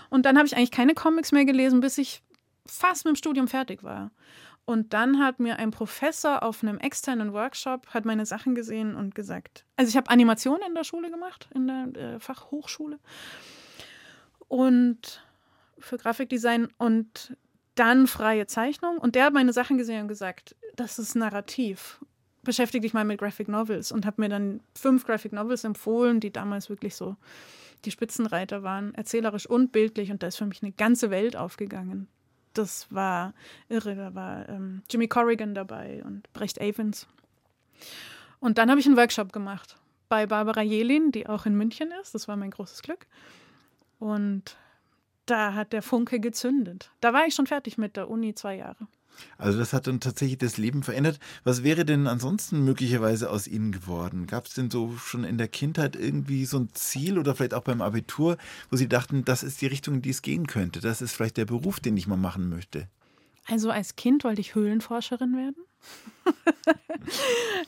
[0.09, 2.21] Und dann habe ich eigentlich keine Comics mehr gelesen, bis ich
[2.67, 4.11] fast mit dem Studium fertig war.
[4.65, 9.13] Und dann hat mir ein Professor auf einem externen Workshop hat meine Sachen gesehen und
[9.13, 12.99] gesagt, also ich habe Animation in der Schule gemacht, in der äh, Fachhochschule
[14.47, 15.23] und
[15.77, 17.37] für Grafikdesign und
[17.75, 18.97] dann freie Zeichnung.
[18.97, 21.99] Und der hat meine Sachen gesehen und gesagt, das ist narrativ.
[22.41, 26.31] Beschäftige dich mal mit Graphic Novels und habe mir dann fünf Graphic Novels empfohlen, die
[26.31, 27.17] damals wirklich so
[27.83, 30.09] die Spitzenreiter waren, erzählerisch und bildlich.
[30.09, 32.07] Und da ist für mich eine ganze Welt aufgegangen
[32.57, 33.33] das war
[33.69, 33.95] irre.
[33.95, 37.07] Da war ähm, Jimmy Corrigan dabei und Brecht Avens.
[38.39, 39.77] Und dann habe ich einen Workshop gemacht
[40.09, 42.13] bei Barbara Jelin, die auch in München ist.
[42.13, 43.07] Das war mein großes Glück.
[43.99, 44.57] Und
[45.25, 46.91] da hat der Funke gezündet.
[47.01, 48.87] Da war ich schon fertig mit der Uni zwei Jahre.
[49.37, 51.19] Also das hat dann tatsächlich das Leben verändert.
[51.43, 54.27] Was wäre denn ansonsten möglicherweise aus Ihnen geworden?
[54.27, 57.63] Gab es denn so schon in der Kindheit irgendwie so ein Ziel oder vielleicht auch
[57.63, 58.37] beim Abitur,
[58.69, 60.79] wo Sie dachten, das ist die Richtung, in die es gehen könnte?
[60.79, 62.87] Das ist vielleicht der Beruf, den ich mal machen möchte?
[63.47, 65.63] Also als Kind wollte ich Höhlenforscherin werden.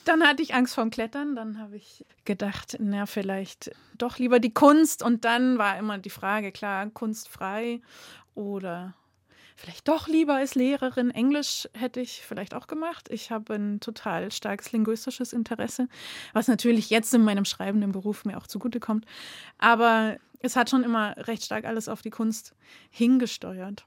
[0.05, 1.35] dann hatte ich Angst vorm Klettern.
[1.35, 5.03] Dann habe ich gedacht, na, vielleicht doch lieber die Kunst.
[5.03, 7.81] Und dann war immer die Frage, klar, kunstfrei
[8.33, 8.95] oder
[9.57, 11.11] vielleicht doch lieber als Lehrerin.
[11.11, 13.09] Englisch hätte ich vielleicht auch gemacht.
[13.09, 15.89] Ich habe ein total starkes linguistisches Interesse,
[16.33, 19.05] was natürlich jetzt in meinem schreibenden Beruf mir auch zugutekommt.
[19.57, 22.53] Aber es hat schon immer recht stark alles auf die Kunst
[22.91, 23.85] hingesteuert.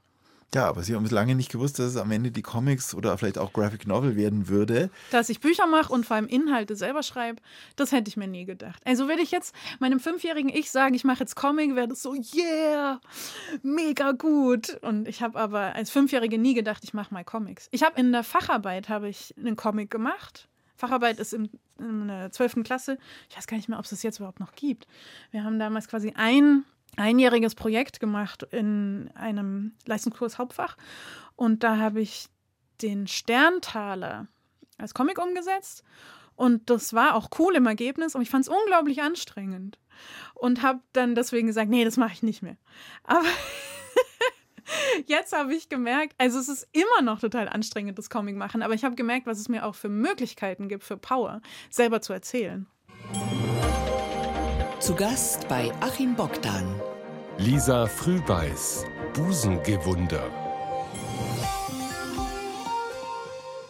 [0.53, 3.17] Ja, aber Sie haben es lange nicht gewusst, dass es am Ende die Comics oder
[3.17, 4.89] vielleicht auch Graphic Novel werden würde.
[5.09, 7.41] Dass ich Bücher mache und vor allem Inhalte selber schreibe,
[7.77, 8.81] das hätte ich mir nie gedacht.
[8.85, 12.13] Also würde ich jetzt meinem fünfjährigen Ich sagen, ich mache jetzt Comic, wäre das so,
[12.35, 12.99] yeah,
[13.63, 14.77] mega gut.
[14.81, 17.69] Und ich habe aber als Fünfjährige nie gedacht, ich mache mal Comics.
[17.71, 20.49] Ich habe in der Facharbeit habe ich einen Comic gemacht.
[20.75, 22.63] Facharbeit ist in, in der 12.
[22.63, 22.97] Klasse.
[23.29, 24.85] Ich weiß gar nicht mehr, ob es das jetzt überhaupt noch gibt.
[25.31, 26.65] Wir haben damals quasi ein
[26.97, 30.77] einjähriges Projekt gemacht in einem Leistungskurs Hauptfach.
[31.35, 32.27] Und da habe ich
[32.81, 34.27] den Sterntaler
[34.77, 35.83] als Comic umgesetzt.
[36.35, 39.77] Und das war auch cool im Ergebnis, aber ich fand es unglaublich anstrengend.
[40.33, 42.57] Und habe dann deswegen gesagt, nee, das mache ich nicht mehr.
[43.03, 43.27] Aber
[45.05, 48.73] jetzt habe ich gemerkt, also es ist immer noch total anstrengend, das Comic machen, aber
[48.73, 52.65] ich habe gemerkt, was es mir auch für Möglichkeiten gibt, für Power, selber zu erzählen.
[54.91, 56.65] Zu Gast bei Achim Bogdan.
[57.37, 60.29] Lisa Frühbeiß, Busengewunder.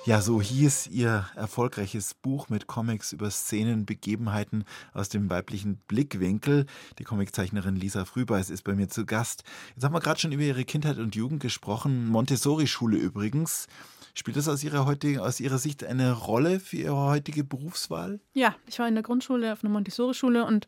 [0.04, 6.66] Ja, so hieß ihr erfolgreiches Buch mit Comics über Szenen, Begebenheiten aus dem weiblichen Blickwinkel.
[6.98, 9.44] Die Comiczeichnerin Lisa Frühbeiß ist bei mir zu Gast.
[9.76, 12.08] Jetzt haben wir gerade schon über ihre Kindheit und Jugend gesprochen.
[12.08, 13.68] Montessori-Schule übrigens.
[14.14, 18.20] Spielt das aus ihrer, heutigen, aus ihrer Sicht eine Rolle für ihre heutige Berufswahl?
[18.34, 20.68] Ja, ich war in der Grundschule auf einer Montessori-Schule und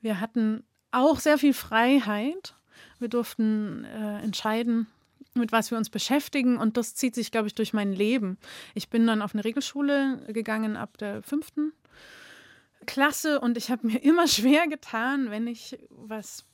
[0.00, 2.54] wir hatten auch sehr viel Freiheit.
[2.98, 4.86] Wir durften äh, entscheiden,
[5.34, 6.56] mit was wir uns beschäftigen.
[6.58, 8.38] Und das zieht sich, glaube ich, durch mein Leben.
[8.74, 11.72] Ich bin dann auf eine Regelschule gegangen ab der fünften
[12.86, 16.44] Klasse und ich habe mir immer schwer getan, wenn ich was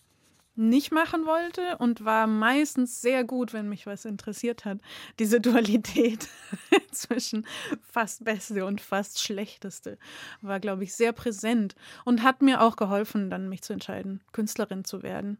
[0.59, 4.79] nicht machen wollte und war meistens sehr gut, wenn mich was interessiert hat.
[5.19, 6.29] Diese Dualität
[6.93, 7.47] zwischen
[7.81, 9.99] fast Beste und fast Schlechteste
[10.43, 14.85] war, glaube ich, sehr präsent und hat mir auch geholfen, dann mich zu entscheiden, Künstlerin
[14.85, 15.39] zu werden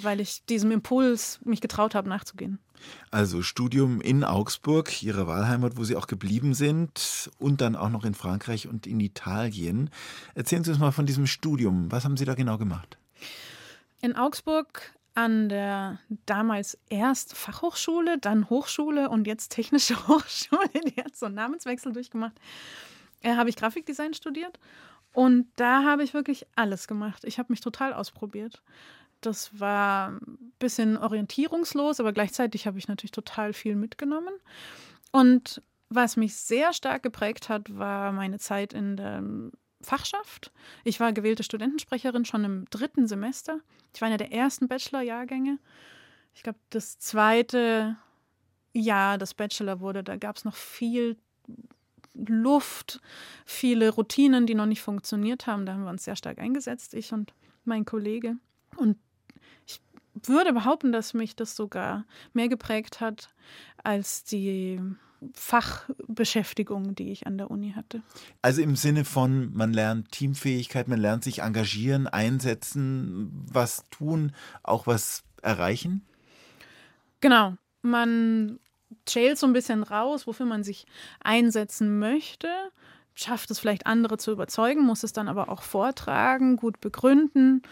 [0.00, 2.58] weil ich diesem Impuls mich getraut habe, nachzugehen.
[3.10, 8.04] Also Studium in Augsburg, Ihre Wahlheimat, wo Sie auch geblieben sind und dann auch noch
[8.04, 9.90] in Frankreich und in Italien.
[10.34, 11.90] Erzählen Sie uns mal von diesem Studium.
[11.90, 12.98] Was haben Sie da genau gemacht?
[14.04, 21.16] In Augsburg an der damals erst Fachhochschule, dann Hochschule und jetzt Technische Hochschule, die hat
[21.16, 22.38] so einen Namenswechsel durchgemacht,
[23.22, 24.60] äh, habe ich Grafikdesign studiert.
[25.14, 27.24] Und da habe ich wirklich alles gemacht.
[27.24, 28.62] Ich habe mich total ausprobiert.
[29.22, 34.34] Das war ein bisschen orientierungslos, aber gleichzeitig habe ich natürlich total viel mitgenommen.
[35.12, 39.22] Und was mich sehr stark geprägt hat, war meine Zeit in der
[39.84, 40.52] Fachschaft.
[40.82, 43.60] Ich war gewählte Studentensprecherin schon im dritten Semester.
[43.94, 45.58] Ich war einer der ersten Bachelor-Jahrgänge.
[46.34, 47.96] Ich glaube, das zweite
[48.72, 51.16] Jahr das Bachelor wurde, da gab es noch viel
[52.14, 53.00] Luft,
[53.44, 55.66] viele Routinen, die noch nicht funktioniert haben.
[55.66, 58.36] Da haben wir uns sehr stark eingesetzt, ich und mein Kollege.
[58.76, 58.98] Und
[60.14, 63.34] würde behaupten, dass mich das sogar mehr geprägt hat
[63.82, 64.80] als die
[65.34, 68.02] Fachbeschäftigung, die ich an der Uni hatte.
[68.42, 74.32] Also im Sinne von, man lernt Teamfähigkeit, man lernt sich engagieren, einsetzen, was tun,
[74.62, 76.04] auch was erreichen?
[77.20, 77.54] Genau.
[77.82, 78.58] Man
[79.08, 80.86] schält so ein bisschen raus, wofür man sich
[81.20, 82.48] einsetzen möchte,
[83.14, 87.62] schafft es vielleicht andere zu überzeugen, muss es dann aber auch vortragen, gut begründen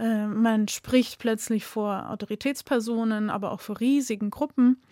[0.00, 4.82] äh, man spricht plötzlich vor Autoritätspersonen, aber auch vor riesigen Gruppen.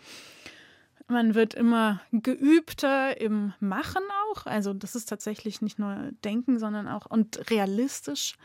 [1.08, 4.46] Man wird immer geübter im Machen auch.
[4.46, 8.36] Also das ist tatsächlich nicht nur Denken, sondern auch und realistisch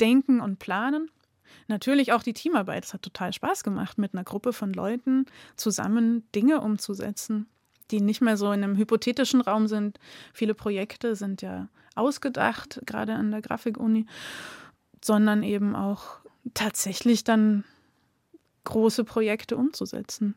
[0.00, 1.10] denken und planen.
[1.66, 2.84] Natürlich auch die Teamarbeit.
[2.84, 7.46] Es hat total Spaß gemacht, mit einer Gruppe von Leuten zusammen Dinge umzusetzen,
[7.90, 9.98] die nicht mehr so in einem hypothetischen Raum sind.
[10.32, 14.06] Viele Projekte sind ja ausgedacht, gerade an der Grafikuni
[15.04, 16.04] sondern eben auch
[16.54, 17.64] tatsächlich dann
[18.64, 20.34] große Projekte umzusetzen.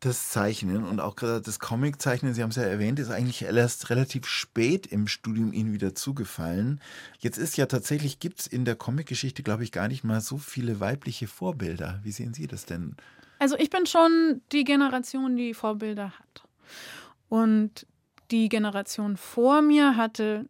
[0.00, 3.90] Das Zeichnen und auch gerade das Comiczeichnen, Sie haben es ja erwähnt, ist eigentlich erst
[3.90, 6.80] relativ spät im Studium Ihnen wieder zugefallen.
[7.18, 10.38] Jetzt ist ja tatsächlich, gibt es in der Comicgeschichte, glaube ich, gar nicht mal so
[10.38, 11.98] viele weibliche Vorbilder.
[12.04, 12.94] Wie sehen Sie das denn?
[13.40, 16.44] Also ich bin schon die Generation, die Vorbilder hat.
[17.28, 17.86] Und
[18.30, 20.46] die Generation vor mir hatte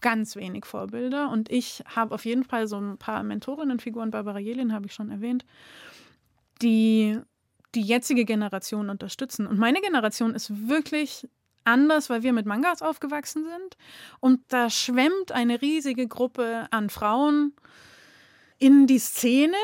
[0.00, 1.30] ganz wenig Vorbilder.
[1.30, 5.10] Und ich habe auf jeden Fall so ein paar Mentorinnenfiguren, Barbara Jelin habe ich schon
[5.10, 5.44] erwähnt,
[6.62, 7.18] die
[7.74, 9.46] die jetzige Generation unterstützen.
[9.46, 11.28] Und meine Generation ist wirklich
[11.64, 13.76] anders, weil wir mit Mangas aufgewachsen sind.
[14.20, 17.54] Und da schwemmt eine riesige Gruppe an Frauen
[18.58, 19.56] in die Szene,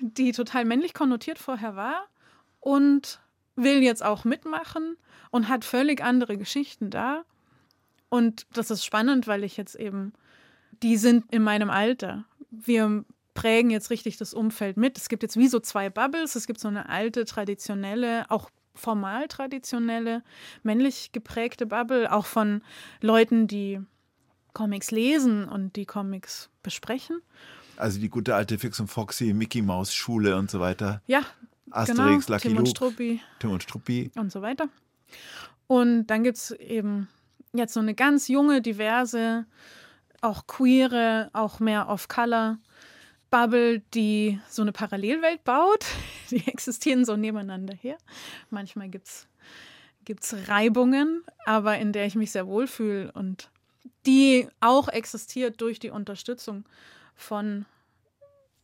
[0.00, 2.06] die total männlich konnotiert vorher war
[2.60, 3.20] und
[3.56, 4.96] will jetzt auch mitmachen
[5.30, 7.24] und hat völlig andere Geschichten da.
[8.08, 10.12] Und das ist spannend, weil ich jetzt eben,
[10.82, 12.24] die sind in meinem Alter.
[12.50, 14.96] Wir prägen jetzt richtig das Umfeld mit.
[14.96, 16.36] Es gibt jetzt wie so zwei Bubbles.
[16.36, 20.22] Es gibt so eine alte, traditionelle, auch formal traditionelle,
[20.62, 22.62] männlich geprägte Bubble, auch von
[23.00, 23.80] Leuten, die
[24.52, 27.20] Comics lesen und die Comics besprechen.
[27.76, 31.02] Also die gute alte Fix und Foxy, Mickey Maus Schule und so weiter.
[31.06, 31.22] Ja,
[31.70, 32.36] Asterix, genau.
[32.36, 34.10] Lucky Tim und Luke, Struppi Tim und Struppi.
[34.16, 34.68] und so weiter.
[35.66, 37.08] Und dann gibt es eben
[37.52, 39.46] jetzt so eine ganz junge, diverse,
[40.20, 42.58] auch queere, auch mehr off-color
[43.34, 45.84] Bubble, die so eine Parallelwelt baut.
[46.30, 47.98] Die existieren so nebeneinander her.
[48.48, 53.50] Manchmal gibt es Reibungen, aber in der ich mich sehr wohlfühle und
[54.06, 56.64] die auch existiert durch die Unterstützung
[57.16, 57.66] von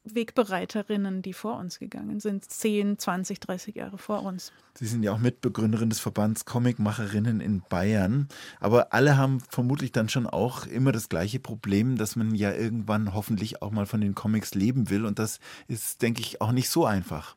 [0.04, 4.52] Wegbereiterinnen, die vor uns gegangen sind, 10, 20, 30 Jahre vor uns.
[4.74, 8.28] Sie sind ja auch Mitbegründerin des Verbands Comicmacherinnen in Bayern.
[8.60, 13.14] Aber alle haben vermutlich dann schon auch immer das gleiche Problem, dass man ja irgendwann
[13.14, 15.04] hoffentlich auch mal von den Comics leben will.
[15.04, 17.36] Und das ist, denke ich, auch nicht so einfach.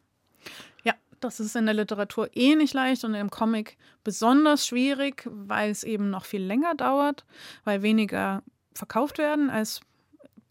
[0.84, 5.70] Ja, das ist in der Literatur eh nicht leicht und im Comic besonders schwierig, weil
[5.70, 7.26] es eben noch viel länger dauert,
[7.66, 8.42] weil weniger
[8.74, 9.82] verkauft werden als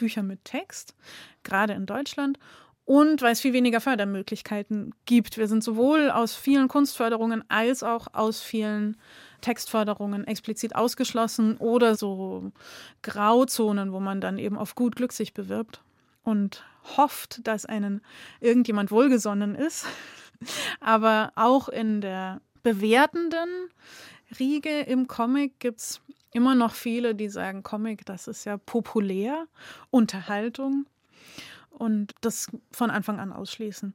[0.02, 0.96] Bücher mit Text,
[1.44, 2.36] gerade in Deutschland.
[2.84, 5.38] Und weil es viel weniger Fördermöglichkeiten gibt.
[5.38, 8.96] Wir sind sowohl aus vielen Kunstförderungen als auch aus vielen
[9.40, 12.50] Textförderungen explizit ausgeschlossen oder so
[13.02, 15.80] Grauzonen, wo man dann eben auf gut Glück sich bewirbt
[16.24, 16.64] und
[16.96, 18.02] hofft, dass einen
[18.40, 19.86] irgendjemand wohlgesonnen ist.
[20.80, 23.68] Aber auch in der bewertenden
[24.40, 26.00] Riege im Comic gibt es
[26.32, 29.46] immer noch viele, die sagen, Comic, das ist ja populär,
[29.90, 30.86] Unterhaltung
[31.82, 33.92] und das von Anfang an ausschließen.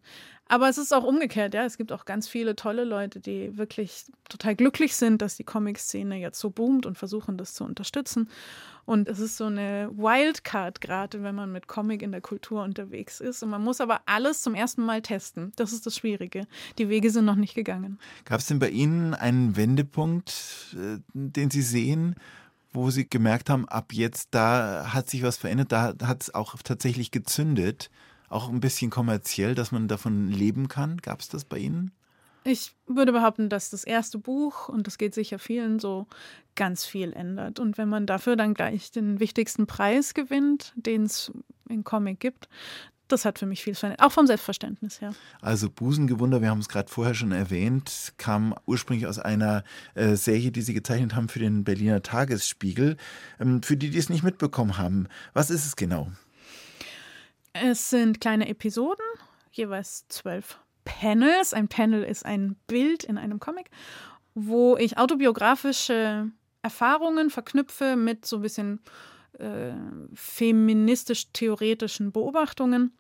[0.50, 1.65] Aber es ist auch umgekehrt, ja.
[1.65, 6.17] Es gibt auch ganz viele tolle Leute, die wirklich total glücklich sind, dass die Comic-Szene
[6.17, 8.30] jetzt so boomt und versuchen, das zu unterstützen.
[8.86, 13.19] Und es ist so eine Wildcard, gerade wenn man mit Comic in der Kultur unterwegs
[13.21, 13.41] ist.
[13.43, 15.54] Und man muss aber alles zum ersten Mal testen.
[15.56, 16.45] Das ist das Schwierige.
[16.78, 18.00] Die Wege sind noch nicht gegangen.
[18.26, 22.15] Gab es denn bei Ihnen einen Wendepunkt, äh, den Sie sehen,
[22.77, 26.55] wo Sie gemerkt haben, ab jetzt, da hat sich was verändert, da hat es auch
[26.63, 27.89] tatsächlich gezündet?
[28.29, 30.97] Auch ein bisschen kommerziell, dass man davon leben kann?
[30.97, 31.91] Gab es das bei Ihnen?
[32.43, 36.07] Ich würde behaupten, dass das erste Buch, und das geht sicher vielen so,
[36.55, 37.59] ganz viel ändert.
[37.59, 41.31] Und wenn man dafür dann gleich den wichtigsten Preis gewinnt, den es
[41.67, 42.47] in Comic gibt,
[43.08, 45.13] das hat für mich viel verändert, auch vom Selbstverständnis her.
[45.41, 49.63] Also Busengewunder, wir haben es gerade vorher schon erwähnt, kam ursprünglich aus einer
[49.96, 52.98] äh, Serie, die Sie gezeichnet haben für den Berliner Tagesspiegel.
[53.39, 56.12] Ähm, für die, die es nicht mitbekommen haben, was ist es genau?
[57.54, 59.04] Es sind kleine Episoden,
[59.52, 61.54] jeweils zwölf Panels.
[61.54, 63.70] Ein Panel ist ein Bild in einem Comic,
[64.36, 68.80] wo ich autobiografische Erfahrungen verknüpfe mit so ein bisschen
[69.39, 69.73] äh,
[70.13, 72.91] feministisch-theoretischen Beobachtungen,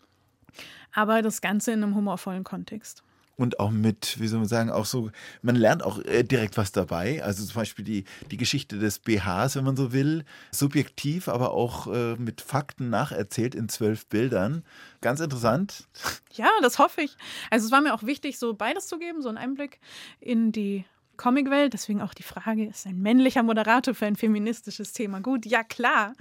[0.93, 3.03] aber das Ganze in einem humorvollen Kontext
[3.37, 6.71] und auch mit, wie soll man sagen, auch so, man lernt auch äh, direkt was
[6.71, 7.23] dabei.
[7.23, 11.87] Also zum Beispiel die, die Geschichte des BHs, wenn man so will, subjektiv, aber auch
[11.87, 14.63] äh, mit Fakten nacherzählt in zwölf Bildern.
[15.01, 15.87] Ganz interessant.
[16.33, 17.15] Ja, das hoffe ich.
[17.49, 19.79] Also es war mir auch wichtig, so beides zu geben, so einen Einblick
[20.19, 20.85] in die
[21.17, 21.73] Comicwelt.
[21.73, 25.45] Deswegen auch die Frage, ist ein männlicher Moderator für ein feministisches Thema gut?
[25.45, 26.15] Ja, klar.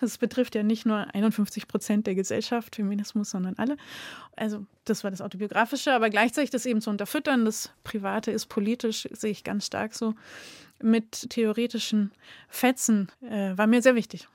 [0.00, 3.76] Das betrifft ja nicht nur 51 Prozent der Gesellschaft, Feminismus, sondern alle.
[4.36, 9.08] Also das war das Autobiografische, aber gleichzeitig das eben zu unterfüttern, das Private ist politisch,
[9.12, 10.14] sehe ich ganz stark so,
[10.82, 12.12] mit theoretischen
[12.48, 14.28] Fetzen, äh, war mir sehr wichtig.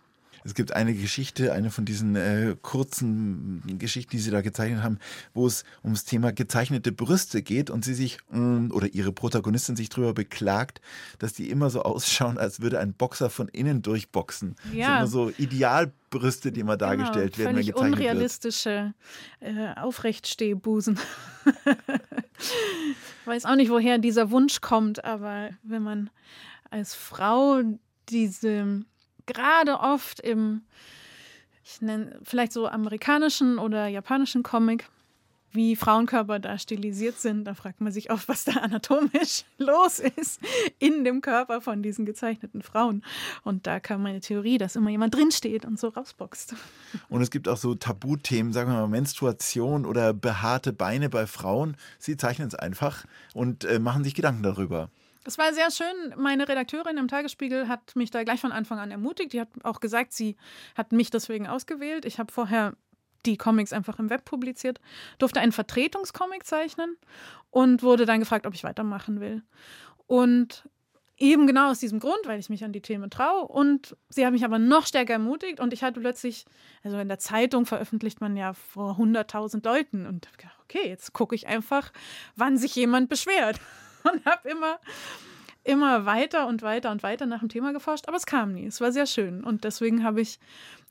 [0.45, 4.99] Es gibt eine Geschichte, eine von diesen äh, kurzen Geschichten, die Sie da gezeichnet haben,
[5.33, 9.89] wo es ums Thema gezeichnete Brüste geht und Sie sich mm, oder Ihre Protagonistin sich
[9.89, 10.81] darüber beklagt,
[11.17, 14.55] dass die immer so ausschauen, als würde ein Boxer von innen durchboxen.
[14.71, 15.01] Ja.
[15.01, 18.93] Das sind immer so Idealbrüste, die immer dargestellt genau, werden, wenn gezeichnet unrealistische
[19.39, 20.99] äh, Aufrechtstehbusen.
[22.37, 26.11] ich weiß auch nicht, woher dieser Wunsch kommt, aber wenn man
[26.69, 27.63] als Frau
[28.09, 28.85] diese
[29.25, 30.61] gerade oft im,
[31.63, 34.89] ich nenne vielleicht so amerikanischen oder japanischen Comic,
[35.55, 40.39] wie Frauenkörper da stilisiert sind, da fragt man sich oft, was da anatomisch los ist
[40.79, 43.03] in dem Körper von diesen gezeichneten Frauen.
[43.43, 46.55] Und da kam meine Theorie, dass immer jemand drinsteht und so rausboxt.
[47.09, 51.77] Und es gibt auch so Tabuthemen, sagen wir mal Menstruation oder behaarte Beine bei Frauen.
[51.97, 54.89] Sie zeichnen es einfach und äh, machen sich Gedanken darüber.
[55.27, 56.13] Es war sehr schön.
[56.17, 59.33] Meine Redakteurin im Tagesspiegel hat mich da gleich von Anfang an ermutigt.
[59.33, 60.37] Die hat auch gesagt, sie
[60.75, 62.05] hat mich deswegen ausgewählt.
[62.05, 62.75] Ich habe vorher
[63.25, 64.79] die Comics einfach im Web publiziert,
[65.17, 66.95] durfte einen Vertretungscomic zeichnen
[67.49, 69.41] und wurde dann gefragt, ob ich weitermachen will.
[70.05, 70.69] Und
[71.17, 73.47] eben genau aus diesem Grund, weil ich mich an die Themen traue.
[73.47, 76.45] Und sie hat mich aber noch stärker ermutigt und ich hatte plötzlich,
[76.83, 81.33] also in der Zeitung veröffentlicht man ja vor 100.000 Leuten und gedacht, okay, jetzt gucke
[81.33, 81.91] ich einfach,
[82.35, 83.59] wann sich jemand beschwert.
[84.11, 84.79] Und habe immer,
[85.63, 88.65] immer weiter und weiter und weiter nach dem Thema geforscht, aber es kam nie.
[88.65, 90.39] Es war sehr schön und deswegen habe ich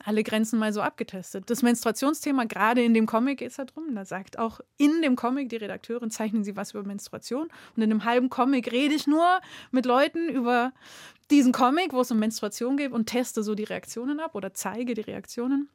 [0.05, 1.49] alle Grenzen mal so abgetestet.
[1.49, 3.95] Das Menstruationsthema, gerade in dem Comic geht es da drum.
[3.95, 7.49] Da sagt auch in dem Comic die Redakteurin, zeichnen Sie was über Menstruation.
[7.77, 9.41] Und in einem halben Comic rede ich nur
[9.71, 10.73] mit Leuten über
[11.31, 14.95] diesen Comic, wo es um Menstruation geht und teste so die Reaktionen ab oder zeige
[14.95, 15.69] die Reaktionen.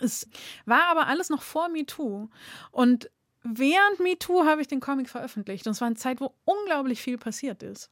[0.00, 0.28] Es
[0.64, 2.28] war aber alles noch vor MeToo.
[2.70, 3.10] Und
[3.42, 5.66] während MeToo habe ich den Comic veröffentlicht.
[5.66, 7.90] Und es war eine Zeit, wo unglaublich viel passiert ist.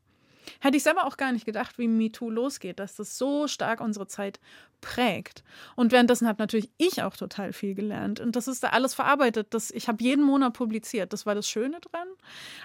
[0.61, 4.07] Hätte ich selber auch gar nicht gedacht, wie MeToo losgeht, dass das so stark unsere
[4.07, 4.39] Zeit
[4.81, 5.43] prägt.
[5.75, 8.21] Und währenddessen habe natürlich ich auch total viel gelernt.
[8.21, 9.49] Und das ist da alles verarbeitet.
[9.51, 11.13] Das, ich habe jeden Monat publiziert.
[11.13, 12.09] Das war das Schöne dran.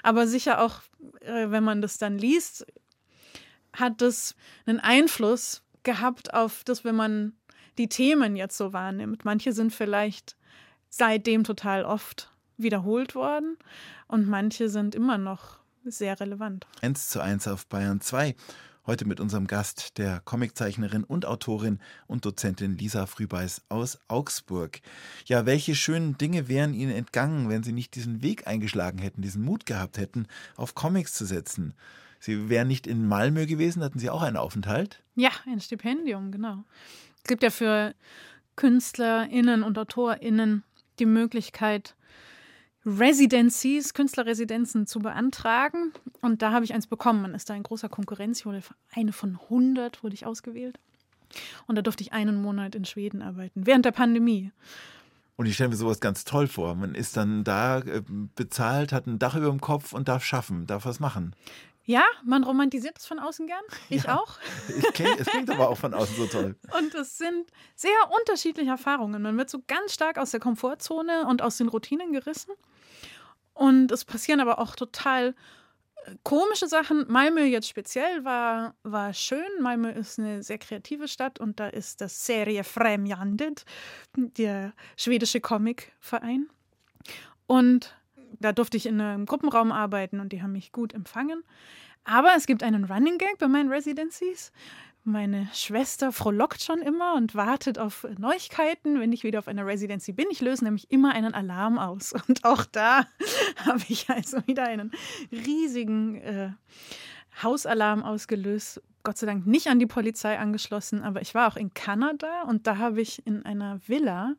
[0.03, 0.81] Aber sicher auch,
[1.21, 2.65] äh, wenn man das dann liest,
[3.73, 7.33] hat das einen Einfluss gehabt auf das, wenn man
[7.77, 9.25] die Themen jetzt so wahrnimmt.
[9.25, 10.35] Manche sind vielleicht
[10.89, 12.30] seitdem total oft
[12.61, 13.57] wiederholt worden
[14.07, 16.67] und manche sind immer noch sehr relevant.
[16.81, 18.35] 1 zu 1 auf Bayern 2.
[18.87, 24.81] Heute mit unserem Gast, der Comiczeichnerin und Autorin und Dozentin Lisa Frühbeiß aus Augsburg.
[25.25, 29.43] Ja, welche schönen Dinge wären Ihnen entgangen, wenn Sie nicht diesen Weg eingeschlagen hätten, diesen
[29.43, 31.75] Mut gehabt hätten, auf Comics zu setzen?
[32.19, 35.03] Sie wären nicht in Malmö gewesen, hatten Sie auch einen Aufenthalt?
[35.15, 36.63] Ja, ein Stipendium, genau.
[37.17, 37.93] Es gibt ja für
[38.55, 40.63] KünstlerInnen und AutorInnen
[40.97, 41.95] die Möglichkeit,
[42.85, 45.93] Residencies, Künstlerresidenzen zu beantragen.
[46.21, 47.21] Und da habe ich eins bekommen.
[47.21, 48.39] Man ist da in großer Konkurrenz.
[48.39, 48.61] Ich wurde
[48.93, 50.79] eine von 100 wurde ich ausgewählt.
[51.67, 54.51] Und da durfte ich einen Monat in Schweden arbeiten, während der Pandemie.
[55.37, 56.75] Und ich stelle mir sowas ganz toll vor.
[56.75, 58.03] Man ist dann da äh,
[58.35, 61.35] bezahlt, hat ein Dach über dem Kopf und darf schaffen, darf was machen.
[61.83, 63.63] Ja, man romantisiert es von außen gern.
[63.89, 64.37] Ich ja, auch.
[64.77, 66.55] Ich kenn, es klingt aber auch von außen so toll.
[66.77, 69.21] Und es sind sehr unterschiedliche Erfahrungen.
[69.21, 72.53] Man wird so ganz stark aus der Komfortzone und aus den Routinen gerissen.
[73.53, 75.35] Und es passieren aber auch total
[76.05, 77.05] äh, komische Sachen.
[77.09, 79.49] Malmö jetzt speziell war, war schön.
[79.59, 83.65] Malmö ist eine sehr kreative Stadt und da ist das Serie Främjandet,
[84.15, 86.47] der schwedische Comicverein.
[87.47, 87.95] Und
[88.41, 91.43] da durfte ich in einem Gruppenraum arbeiten und die haben mich gut empfangen.
[92.03, 94.51] Aber es gibt einen Running Gag bei meinen Residencies.
[95.03, 100.11] Meine Schwester frohlockt schon immer und wartet auf Neuigkeiten, wenn ich wieder auf einer Residency
[100.11, 100.27] bin.
[100.29, 102.13] Ich löse nämlich immer einen Alarm aus.
[102.27, 103.07] Und auch da
[103.65, 104.91] habe ich also wieder einen
[105.31, 106.51] riesigen äh,
[107.41, 108.81] Hausalarm ausgelöst.
[109.03, 112.67] Gott sei Dank nicht an die Polizei angeschlossen, aber ich war auch in Kanada und
[112.67, 114.35] da habe ich in einer Villa,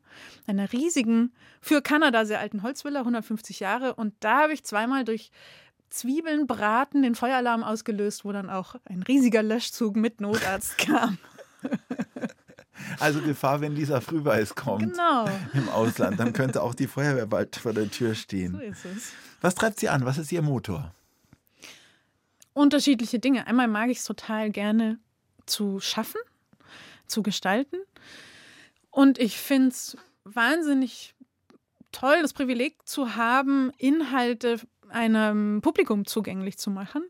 [0.47, 5.31] einer riesigen, für Kanada sehr alten Holzvilla, 150 Jahre, und da habe ich zweimal durch
[5.89, 11.17] Zwiebeln braten den Feueralarm ausgelöst, wo dann auch ein riesiger Löschzug mit Notarzt kam.
[12.99, 15.25] Also Gefahr, wenn Lisa Frühweiß kommt genau.
[15.53, 18.53] im Ausland, dann könnte auch die Feuerwehr bald vor der Tür stehen.
[18.53, 19.11] So ist es.
[19.41, 20.05] Was treibt sie an?
[20.05, 20.93] Was ist ihr Motor?
[22.53, 23.47] Unterschiedliche Dinge.
[23.47, 24.99] Einmal mag ich es total gerne
[25.45, 26.21] zu schaffen,
[27.07, 27.77] zu gestalten.
[28.89, 31.15] Und ich finde es wahnsinnig
[31.91, 37.03] toll, das Privileg zu haben, Inhalte einem Publikum zugänglich zu machen.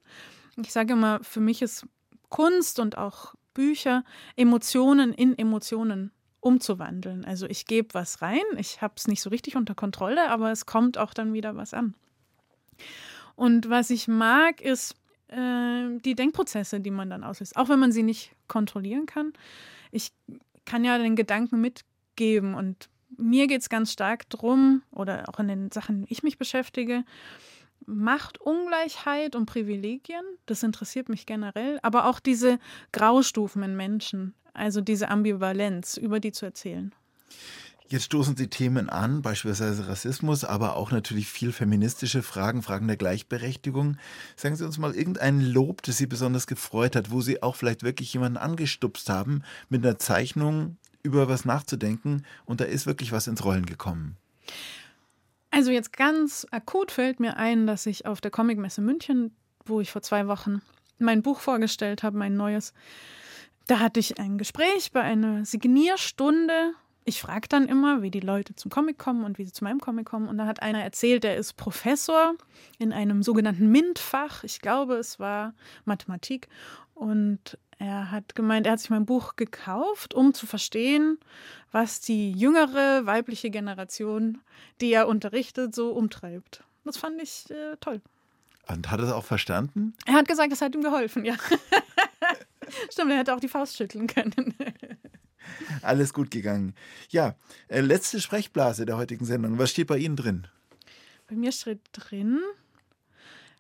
[0.58, 1.86] Ich sage immer, für mich ist
[2.30, 4.04] Kunst und auch Bücher
[4.36, 7.26] Emotionen in Emotionen umzuwandeln.
[7.26, 10.66] Also ich gebe was rein, ich habe es nicht so richtig unter Kontrolle, aber es
[10.66, 11.96] kommt auch dann wieder was an.
[13.36, 14.96] Und was ich mag, ist
[15.30, 19.34] äh, die Denkprozesse, die man dann auslöst, auch wenn man sie nicht kontrollieren kann.
[19.92, 20.12] Ich
[20.66, 25.48] kann ja den Gedanken mitgeben und mir geht es ganz stark darum, oder auch in
[25.48, 27.04] den Sachen, ich mich beschäftige,
[27.86, 32.60] Macht, Ungleichheit und Privilegien, das interessiert mich generell, aber auch diese
[32.94, 36.94] Graustufen in Menschen, also diese Ambivalenz, über die zu erzählen.
[37.88, 42.98] Jetzt stoßen Sie Themen an, beispielsweise Rassismus, aber auch natürlich viel feministische Fragen, Fragen der
[42.98, 43.98] Gleichberechtigung.
[44.36, 47.84] Sagen Sie uns mal irgendein Lob, das Sie besonders gefreut hat, wo Sie auch vielleicht
[47.84, 53.28] wirklich jemanden angestupst haben, mit einer Zeichnung über was nachzudenken und da ist wirklich was
[53.28, 54.18] ins Rollen gekommen.
[55.52, 59.92] Also jetzt ganz akut fällt mir ein, dass ich auf der Comicmesse München, wo ich
[59.92, 60.62] vor zwei Wochen
[60.98, 62.74] mein Buch vorgestellt habe, mein neues,
[63.68, 66.74] da hatte ich ein Gespräch bei einer Signierstunde
[67.06, 69.80] ich frage dann immer, wie die Leute zum Comic kommen und wie sie zu meinem
[69.80, 70.28] Comic kommen.
[70.28, 72.36] Und da hat einer erzählt, der ist Professor
[72.80, 74.44] in einem sogenannten MINT-Fach.
[74.44, 75.54] Ich glaube, es war
[75.86, 76.48] Mathematik.
[76.94, 81.18] Und er hat gemeint, er hat sich mein Buch gekauft, um zu verstehen,
[81.72, 84.40] was die jüngere weibliche Generation,
[84.80, 86.64] die er unterrichtet, so umtreibt.
[86.86, 88.02] Das fand ich äh, toll.
[88.68, 89.94] Und hat er es auch verstanden?
[90.06, 91.36] Er hat gesagt, es hat ihm geholfen, ja.
[92.92, 94.56] Stimmt, er hätte auch die Faust schütteln können.
[95.82, 96.74] Alles gut gegangen.
[97.10, 97.36] Ja,
[97.68, 99.58] äh, letzte Sprechblase der heutigen Sendung.
[99.58, 100.48] Was steht bei Ihnen drin?
[101.28, 102.40] Bei mir steht drin,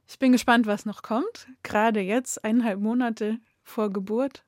[0.07, 1.47] ich bin gespannt, was noch kommt.
[1.63, 4.43] Gerade jetzt, eineinhalb Monate vor Geburt.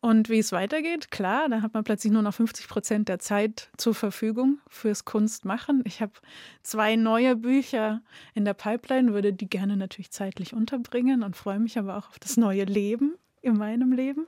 [0.00, 3.70] Und wie es weitergeht, klar, da hat man plötzlich nur noch 50 Prozent der Zeit
[3.76, 5.82] zur Verfügung fürs Kunstmachen.
[5.86, 6.12] Ich habe
[6.64, 8.02] zwei neue Bücher
[8.34, 12.18] in der Pipeline, würde die gerne natürlich zeitlich unterbringen und freue mich aber auch auf
[12.18, 14.26] das neue Leben in meinem Leben.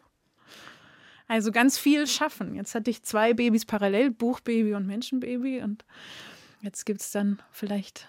[1.27, 2.55] Also ganz viel schaffen.
[2.55, 5.63] Jetzt hatte ich zwei Babys parallel, Buchbaby und Menschenbaby.
[5.63, 5.85] Und
[6.61, 8.07] jetzt gibt es dann vielleicht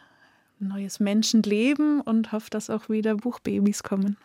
[0.60, 4.18] ein neues Menschenleben und hoffe, dass auch wieder Buchbabys kommen.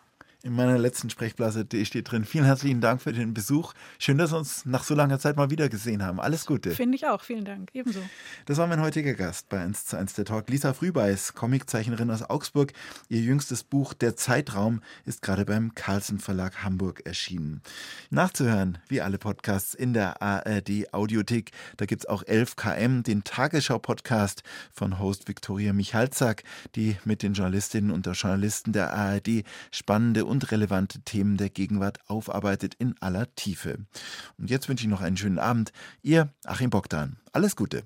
[0.43, 3.74] In meiner letzten Sprechblase steht drin, vielen herzlichen Dank für den Besuch.
[3.99, 6.18] Schön, dass wir uns nach so langer Zeit mal wieder gesehen haben.
[6.18, 6.70] Alles Gute.
[6.70, 7.20] Finde ich auch.
[7.20, 7.68] Vielen Dank.
[7.74, 8.01] Ebenso.
[8.47, 10.49] Das war mein heutiger Gast bei 1 zu 1 der Talk.
[10.49, 12.72] Lisa Frühbeiß, Comiczeichnerin aus Augsburg.
[13.11, 17.61] Ihr jüngstes Buch Der Zeitraum ist gerade beim Carlsen Verlag Hamburg erschienen.
[18.09, 21.51] Nachzuhören, wie alle Podcasts in der ARD Audiothek.
[21.76, 26.45] Da gibt es auch 11KM, den Tagesschau-Podcast von Host Viktoria Michalzack,
[26.76, 32.74] die mit den Journalistinnen und Journalisten der ARD spannende und relevante Themen der Gegenwart aufarbeitet
[32.78, 33.78] in aller Tiefe.
[34.39, 35.72] Und jetzt wünsche ich noch einen schönen Abend.
[36.03, 37.16] Ihr Achim Bogdan.
[37.33, 37.83] Alles Gute.